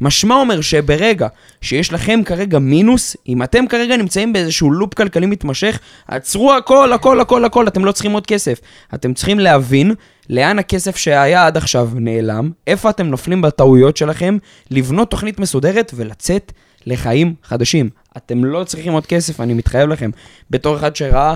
[0.00, 1.28] משמע אומר שברגע
[1.60, 5.78] שיש לכם כרגע מינוס, אם אתם כרגע נמצאים באיזשהו לופ כלכלי מתמשך,
[6.08, 8.60] עצרו הכל, הכל, הכל, הכל, אתם לא צריכים עוד כסף.
[8.94, 9.94] אתם צריכים להבין
[10.30, 14.38] לאן הכסף שהיה עד עכשיו נעלם, איפה אתם נופלים בטעויות שלכם,
[14.70, 16.52] לבנות תוכנית מסודרת ולצאת
[16.86, 17.90] לחיים חדשים.
[18.16, 20.10] אתם לא צריכים עוד כסף, אני מתחייב לכם.
[20.50, 21.34] בתור אחד שראה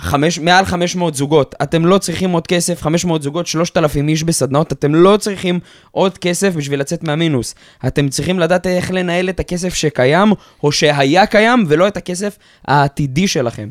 [0.00, 4.94] חמש, מעל 500 זוגות, אתם לא צריכים עוד כסף, 500 זוגות, 3,000 איש בסדנאות, אתם
[4.94, 5.60] לא צריכים
[5.90, 7.54] עוד כסף בשביל לצאת מהמינוס.
[7.86, 13.28] אתם צריכים לדעת איך לנהל את הכסף שקיים, או שהיה קיים, ולא את הכסף העתידי
[13.28, 13.68] שלכם.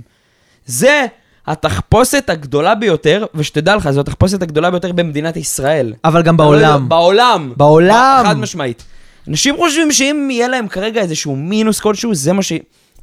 [0.65, 1.05] זה
[1.47, 5.93] התחפושת הגדולה ביותר, ושתדע לך, זו התחפושת הגדולה ביותר במדינת ישראל.
[6.05, 6.89] אבל גם בעולם.
[6.89, 7.53] בעולם.
[7.57, 8.23] בעולם.
[8.27, 8.83] חד משמעית.
[9.27, 12.53] אנשים חושבים שאם יהיה להם כרגע איזשהו מינוס כלשהו, זה מה ש...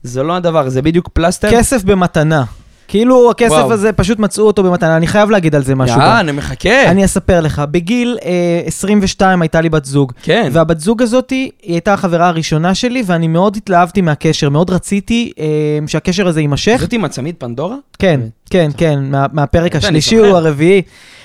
[0.02, 1.50] זה לא הדבר, זה בדיוק פלסטר.
[1.50, 2.44] כסף במתנה.
[2.88, 3.72] כאילו הכסף וואו.
[3.72, 4.96] הזה, פשוט מצאו אותו במתנה.
[4.96, 6.00] אני חייב להגיד על זה משהו.
[6.00, 6.90] יאה, אני מחכה.
[6.90, 10.48] אני אספר לך, בגיל אה, 22 הייתה לי בת זוג, כן.
[10.52, 15.44] והבת זוג הזאת, היא הייתה החברה הראשונה שלי, ואני מאוד התלהבתי מהקשר, מאוד רציתי אה,
[15.86, 16.76] שהקשר הזה יימשך.
[16.80, 17.76] זאת עם הצמיד פנדורה?
[17.98, 18.20] כן,
[18.50, 20.16] כן, כן, מה, מהפרק השלישי.
[20.16, 20.82] הוא הרביעי.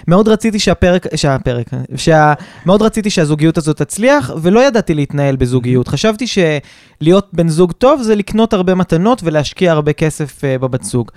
[0.07, 2.34] מאוד רציתי שהפרק, שהפרק, שה,
[2.66, 5.88] מאוד רציתי שהזוגיות הזאת תצליח, ולא ידעתי להתנהל בזוגיות.
[5.88, 11.11] חשבתי שלהיות בן זוג טוב זה לקנות הרבה מתנות ולהשקיע הרבה כסף uh, בבת זוג.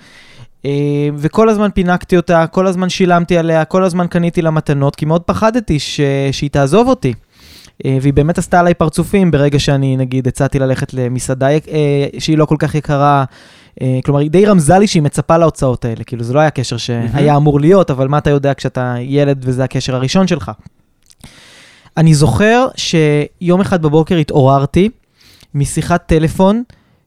[0.67, 0.69] Uh,
[1.17, 5.21] וכל הזמן פינקתי אותה, כל הזמן שילמתי עליה, כל הזמן קניתי לה מתנות, כי מאוד
[5.21, 5.99] פחדתי ש,
[6.31, 7.13] שהיא תעזוב אותי.
[7.13, 11.59] Uh, והיא באמת עשתה עליי פרצופים ברגע שאני, נגיד, הצעתי ללכת למסעדה uh,
[12.19, 13.23] שהיא לא כל כך יקרה.
[13.81, 16.03] אה, כלומר, היא די רמזה לי שהיא מצפה להוצאות האלה.
[16.03, 19.63] כאילו, זה לא היה קשר שהיה אמור להיות, אבל מה אתה יודע כשאתה ילד וזה
[19.63, 20.51] הקשר הראשון שלך?
[21.97, 24.89] אני זוכר שיום אחד בבוקר התעוררתי
[25.55, 26.63] משיחת טלפון,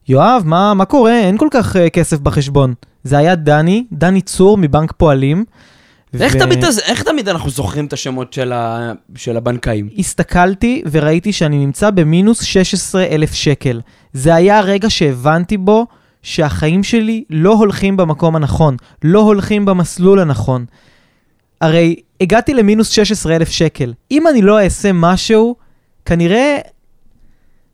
[0.09, 1.21] יואב, מה, מה קורה?
[1.21, 2.75] אין כל כך uh, כסף בחשבון.
[3.05, 5.45] זה היה דני, דני צור מבנק פועלים.
[6.21, 9.89] איך ו- תמיד איך תמיד אנחנו זוכרים את השמות של ה- של הבנקאים?
[9.99, 13.81] הסתכלתי וראיתי שאני נמצא במינוס 16,000 שקל.
[14.13, 15.87] זה היה הרגע שהבנתי בו
[16.23, 20.65] שהחיים שלי לא הולכים במקום הנכון, לא הולכים במסלול הנכון.
[21.61, 23.93] הרי הגעתי למינוס 16,000 שקל.
[24.11, 25.57] אם אני לא אעשה משהו,
[26.05, 26.59] כנראה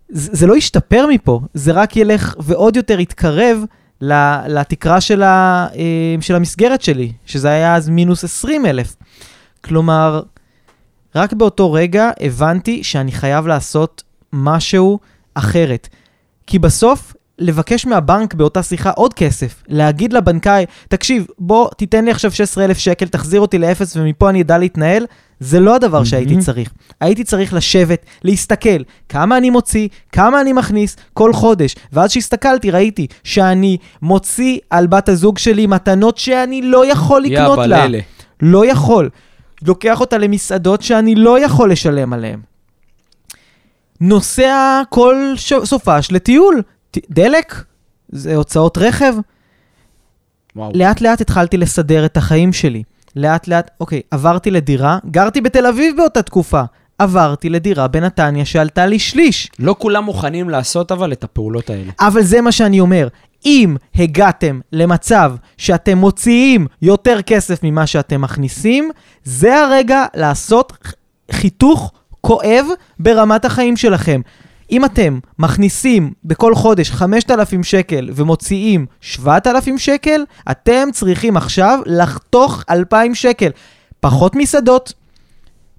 [0.08, 3.64] זה, זה לא ישתפר מפה, זה רק ילך ועוד יותר יתקרב
[4.00, 8.96] לתקרה של, ה, אה, של המסגרת שלי, שזה היה אז מינוס 20,000.
[9.64, 10.22] כלומר,
[11.14, 14.98] רק באותו רגע הבנתי שאני חייב לעשות משהו
[15.34, 15.88] אחרת.
[16.46, 22.30] כי בסוף, לבקש מהבנק באותה שיחה עוד כסף, להגיד לבנקאי, תקשיב, בוא תיתן לי עכשיו
[22.30, 25.06] 16,000 שקל, תחזיר אותי לאפס ומפה אני אדע להתנהל,
[25.40, 26.38] זה לא הדבר שהייתי.
[26.38, 26.72] צריך.
[27.00, 31.74] הייתי צריך לשבת, להסתכל, כמה אני מוציא, כמה אני מכניס כל חודש.
[31.92, 37.86] ואז שהסתכלתי, ראיתי שאני מוציא על בת הזוג שלי מתנות שאני לא יכול לקנות לה.
[38.40, 39.10] לא יכול.
[39.62, 42.40] לוקח אותה למסעדות שאני לא יכול לשלם עליהן.
[44.00, 45.52] נוסע כל ש...
[45.64, 46.62] סופש לטיול.
[47.10, 47.64] דלק?
[48.08, 49.14] זה הוצאות רכב?
[50.56, 50.72] וואו.
[50.74, 52.82] לאט לאט התחלתי לסדר את החיים שלי.
[53.16, 56.62] לאט לאט, אוקיי, עברתי לדירה, גרתי בתל אביב באותה תקופה.
[56.98, 59.50] עברתי לדירה בנתניה שעלתה לי שליש.
[59.58, 61.92] לא כולם מוכנים לעשות אבל את הפעולות האלה.
[62.00, 63.08] אבל זה מה שאני אומר.
[63.46, 68.90] אם הגעתם למצב שאתם מוציאים יותר כסף ממה שאתם מכניסים,
[69.24, 70.72] זה הרגע לעשות
[71.32, 72.66] חיתוך כואב
[72.98, 74.20] ברמת החיים שלכם.
[74.70, 83.14] אם אתם מכניסים בכל חודש 5,000 שקל ומוציאים 7,000 שקל, אתם צריכים עכשיו לחתוך 2,000
[83.14, 83.50] שקל.
[84.00, 84.92] פחות מסעדות,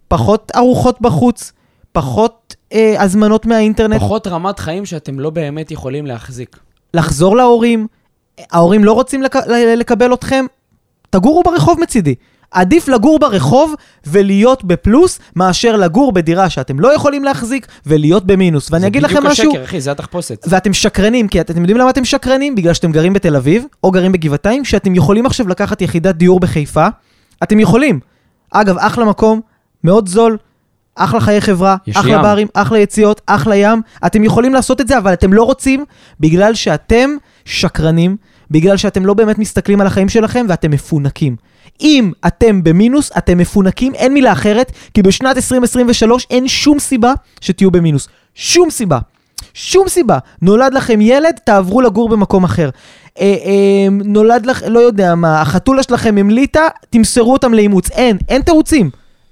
[0.07, 1.51] פחות ארוחות בחוץ,
[1.91, 6.59] פחות אה, הזמנות מהאינטרנט, פחות רמת חיים שאתם לא באמת יכולים להחזיק.
[6.93, 7.87] לחזור להורים,
[8.51, 9.35] ההורים לא רוצים לק...
[9.77, 10.45] לקבל אתכם,
[11.09, 12.15] תגורו ברחוב מצידי.
[12.51, 13.73] עדיף לגור ברחוב
[14.07, 18.71] ולהיות בפלוס, מאשר לגור בדירה שאתם לא יכולים להחזיק ולהיות במינוס.
[18.71, 20.45] ואני אגיד לכם משהו, זה בדיוק השקר, אחי, זה התחפושת.
[20.49, 22.55] ואתם שקרנים, כי אתם יודעים למה אתם שקרנים?
[22.55, 26.87] בגלל שאתם גרים בתל אביב, או גרים בגבעתיים, שאתם יכולים עכשיו לקחת יחידת דיור בחיפה.
[27.43, 27.99] אתם יכולים.
[28.51, 29.41] אגב, אחלה מקום,
[29.83, 30.37] מאוד זול,
[30.95, 32.21] אחלה חיי חברה, אחלה ים.
[32.21, 33.81] ברים, אחלה יציאות, אחלה ים.
[34.05, 35.85] אתם יכולים לעשות את זה, אבל אתם לא רוצים,
[36.19, 37.09] בגלל שאתם
[37.45, 38.17] שקרנים,
[38.51, 41.35] בגלל שאתם לא באמת מסתכלים על החיים שלכם ואתם מפונקים.
[41.81, 47.71] אם אתם במינוס, אתם מפונקים, אין מילה אחרת, כי בשנת 2023 אין שום סיבה שתהיו
[47.71, 48.07] במינוס.
[48.35, 48.99] שום סיבה.
[49.53, 50.17] שום סיבה.
[50.41, 52.69] נולד לכם ילד, תעברו לגור במקום אחר.
[53.19, 57.91] אה, אה, נולד לך, לא יודע מה, החתולה שלכם המליטה, תמסרו אותם לאימוץ.
[57.91, 58.89] אין, אין תירוצים.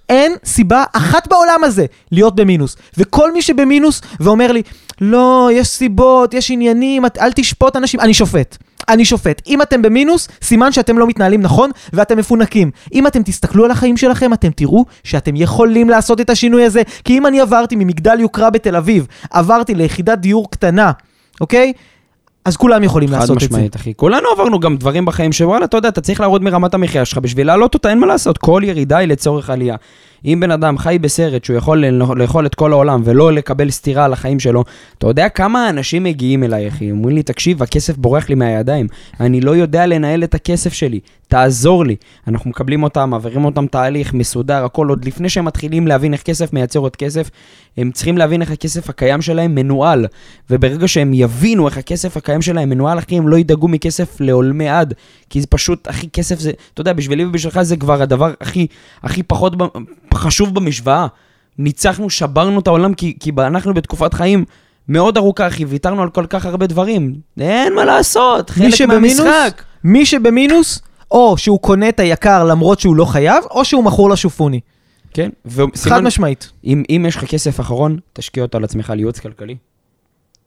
[0.10, 2.78] אין סיבה אחת בעולם הזה להיות במינוס.
[2.98, 4.62] וכל מי שבמינוס ואומר לי,
[5.02, 8.58] לא, יש סיבות, יש עניינים, אל תשפוט אנשים, אני שופט.
[8.90, 9.42] אני שופט.
[9.48, 12.72] אם אתם במינוס, סימן שאתם לא מתנהלים נכון ואתם מפונקים.
[12.94, 16.82] אם אתם תסתכלו על החיים שלכם, אתם תראו שאתם יכולים לעשות את השינוי הזה.
[17.04, 20.92] כי אם אני עברתי ממגדל יוקרה בתל אביב, עברתי ליחידת דיור קטנה,
[21.42, 21.74] אוקיי?
[22.46, 23.48] אז כולם יכולים חד לעשות את זה.
[23.48, 23.94] משמעית, אחי.
[23.96, 27.48] כולנו עברנו גם דברים בחיים שוואלה, אתה יודע, אתה צריך להראות מרמת המחיה שלך בשביל
[27.48, 28.38] להעלות אותה, אין מה לעשות.
[28.38, 29.76] כל ירידה היא לצורך עלייה.
[30.26, 34.14] אם בן אדם חי בסרט שהוא יכול לאכול את כל העולם ולא לקבל סטירה על
[34.14, 34.64] החיים שלו,
[34.98, 36.92] אתה יודע כמה אנשים מגיעים אליי, אחי?
[36.92, 38.88] אומרים לי, תקשיב, הכסף בורח לי מהידיים.
[39.20, 41.96] אני לא יודע לנהל את הכסף שלי, תעזור לי.
[42.28, 46.54] אנחנו מקבלים אותם, מעבירים אותם תהליך מסודר, הכל עוד לפני שהם מתחילים להבין איך כסף
[46.54, 47.30] מייצר עוד כסף,
[47.78, 50.06] הם צריכים להבין איך הכסף הקיים שלהם מנוהל.
[50.50, 54.94] וברגע שהם יבינו איך הכסף הקיים שלהם מנוהל, אחי, הם לא ידאגו מכסף לעולמי עד.
[55.30, 58.68] כי זה פשוט, אחי, כסף זה, אתה יודע, בשבילי ובשבילך זה כבר הדבר הכי,
[59.04, 59.54] הכי פחות
[60.16, 61.08] חשוב במשוואה.
[61.58, 64.46] ניצחנו, שברנו את העולם, כי, כי אנחנו בתקופת חיים
[64.90, 67.16] מאוד ארוכה, אחי, ויתרנו על כל כך הרבה דברים.
[67.40, 69.64] אין מה לעשות, מי חלק שבמינוס, מהמשחק.
[69.84, 74.60] מי שבמינוס, או שהוא קונה את היקר למרות שהוא לא חייב, או שהוא מכור לשופוני.
[75.14, 76.52] כן, חד וסימן, משמעית.
[76.66, 79.56] אם, אם יש לך כסף אחרון, תשקיע אותו על עצמך לייעוץ כלכלי.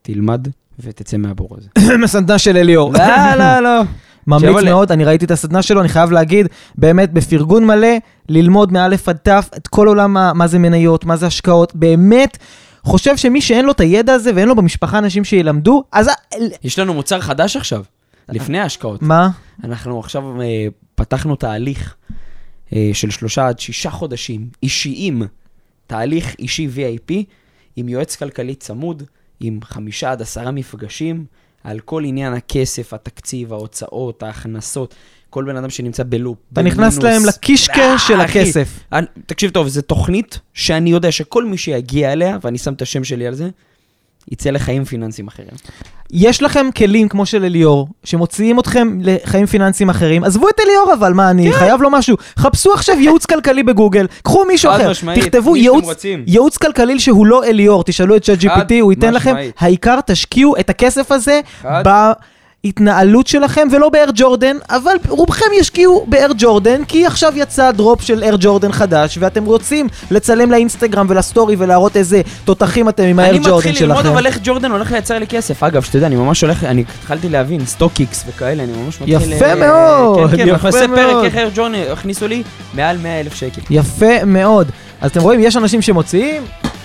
[0.03, 0.49] תלמד
[0.79, 1.69] ותצא מהבור הזה.
[2.01, 2.93] מהסדנה של אליאור.
[2.93, 3.83] לא, לא, לא.
[4.29, 7.89] ממליץ מאוד, אני ראיתי את הסדנה שלו, אני חייב להגיד, באמת בפרגון מלא,
[8.29, 12.39] ללמוד מאלף עד תף את כל עולם ה- מה זה מניות, מה זה השקעות, באמת.
[12.83, 16.09] חושב שמי שאין לו את הידע הזה ואין לו במשפחה אנשים שילמדו, אז...
[16.65, 17.85] יש לנו מוצר חדש עכשיו,
[18.29, 19.03] לפני ההשקעות.
[19.03, 19.29] מה?
[19.65, 21.95] אנחנו עכשיו אה, פתחנו תהליך
[22.73, 25.23] אה, של שלושה עד שישה חודשים אישיים,
[25.87, 27.15] תהליך אישי VIP,
[27.77, 29.03] עם יועץ כלכלי צמוד,
[29.41, 31.25] עם חמישה עד עשרה מפגשים,
[31.65, 34.95] על כל עניין הכסף, התקציב, ההוצאות, ההכנסות,
[35.31, 36.39] כל בן אדם שנמצא בלופ.
[36.53, 36.99] אתה נכנס.
[36.99, 38.81] להם לקישקע אה, של הכסף.
[39.27, 43.27] תקשיב טוב, זו תוכנית שאני יודע שכל מי שיגיע אליה, ואני שם את השם שלי
[43.27, 43.49] על זה,
[44.33, 45.49] יצא לחיים פיננסיים אחרים.
[46.13, 51.13] יש לכם כלים כמו של אליאור, שמוציאים אתכם לחיים פיננסיים אחרים, עזבו את אליאור אבל,
[51.13, 51.59] מה, אני כן.
[51.59, 52.17] חייב לו משהו.
[52.39, 56.05] חפשו עכשיו ייעוץ כלכלי בגוגל, קחו מישהו אחר, משמעית, תכתבו ייעוץ.
[56.27, 59.55] ייעוץ כלכלי שהוא לא אליאור, תשאלו את צ'אט חד GPT, הוא ייתן לכם, משמעית.
[59.59, 61.83] העיקר תשקיעו את הכסף הזה חד.
[62.69, 67.71] בהתנהלות שלכם ולא ב Air Jordan, אבל רובכם ישקיעו ב Air Jordan, כי עכשיו יצא
[67.71, 73.19] drop של Air Jordan חדש, ואתם רוצים לצלם לאינסטגרם ולסטורי ולהראות איזה תותחים אתם עם
[73.19, 74.13] ה Air אני ג'ורדן מתחיל ללמוד שלכם.
[74.13, 75.63] אבל איך ג'ורדן הולך לייצר לי כסף.
[75.63, 79.33] אגב, שתדע, אני ממש הולך, אני התחלתי להבין, StockX וכאלה, אני ממש מתחיל...
[79.33, 80.99] יפה אה, מאוד, כן, כן, יפה אנחנו נעשה מאוד.
[80.99, 82.43] פרק איך Air Jordan הכניסו לי
[82.75, 83.61] מעל 100 אלף שקל.
[83.71, 84.71] יפה מאוד.
[85.01, 86.43] אז אתם רואים, יש אנשים שמוציאים,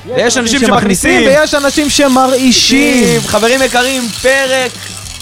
[0.07, 1.21] ויש אנשים שמכניסים.
[1.21, 3.19] ויש אנשים שמרעישים.
[3.19, 4.71] חברים יקרים, פרק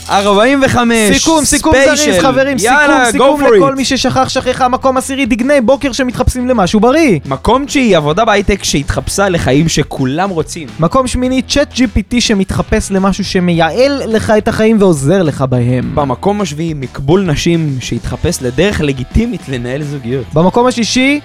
[0.08, 1.16] 45.
[1.18, 1.72] סיכום, סיכום.
[1.84, 3.76] זריז חברים, סיכום, יאללה, סיכום for לכל it.
[3.76, 7.18] מי ששכח שכחה, מקום עשירי, דגני בוקר שמתחפשים למשהו בריא.
[7.26, 10.68] מקום תשיעי, עבודה בהייטק שהתחפשה לחיים שכולם רוצים.
[10.80, 15.90] מקום שמיני, צ'אט GPT שמתחפש למשהו שמייעל לך את החיים ועוזר לך בהם.
[15.94, 20.24] במקום השביעי, מקבול נשים שהתחפש לדרך לגיטימית לנהל זוגיות.
[20.34, 21.20] במקום השישי,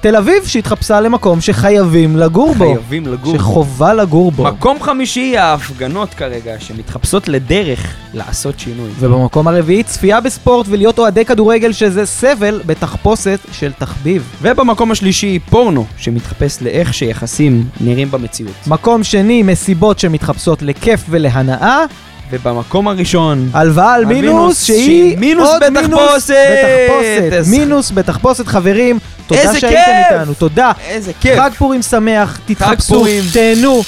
[0.00, 2.64] תל אביב שהתחפשה למקום שחייבים לגור בו.
[2.64, 3.38] חייבים לגור בו.
[3.38, 4.44] שחובה לגור בו.
[4.44, 8.90] מקום חמישי, ההפגנות כרגע, שמתחפשות לדרך לעשות שינוי.
[8.98, 14.34] ובמקום הרביעי, צפייה בספורט ולהיות אוהדי כדורגל שזה סבל בתחפושת של תחביב.
[14.42, 18.54] ובמקום השלישי, פורנו, שמתחפש לאיך שיחסים נראים במציאות.
[18.66, 21.84] מקום שני, מסיבות שמתחפשות לכיף ולהנאה.
[22.30, 25.90] ובמקום הראשון, הלוואה על מינוס שהיא מינוס עוד בתחפושת.
[25.90, 27.32] מינוס בתחפושת.
[27.38, 28.98] אז- מינוס בתחפושת, חברים.
[29.26, 30.18] תודה איזה שהייתם כיף!
[30.18, 30.72] איתנו, תודה.
[30.88, 31.38] איזה כיף.
[31.38, 33.04] חג פורים שמח, תתחפשו.
[33.32, 33.82] תהנו,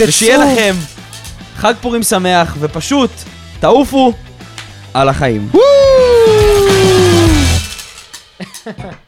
[0.00, 0.52] ושיהיה תצאו.
[0.52, 0.74] לכם
[1.56, 3.10] חג פורים שמח, ופשוט
[3.60, 4.12] תעופו
[4.94, 5.48] על החיים.
[5.52, 5.62] וואו!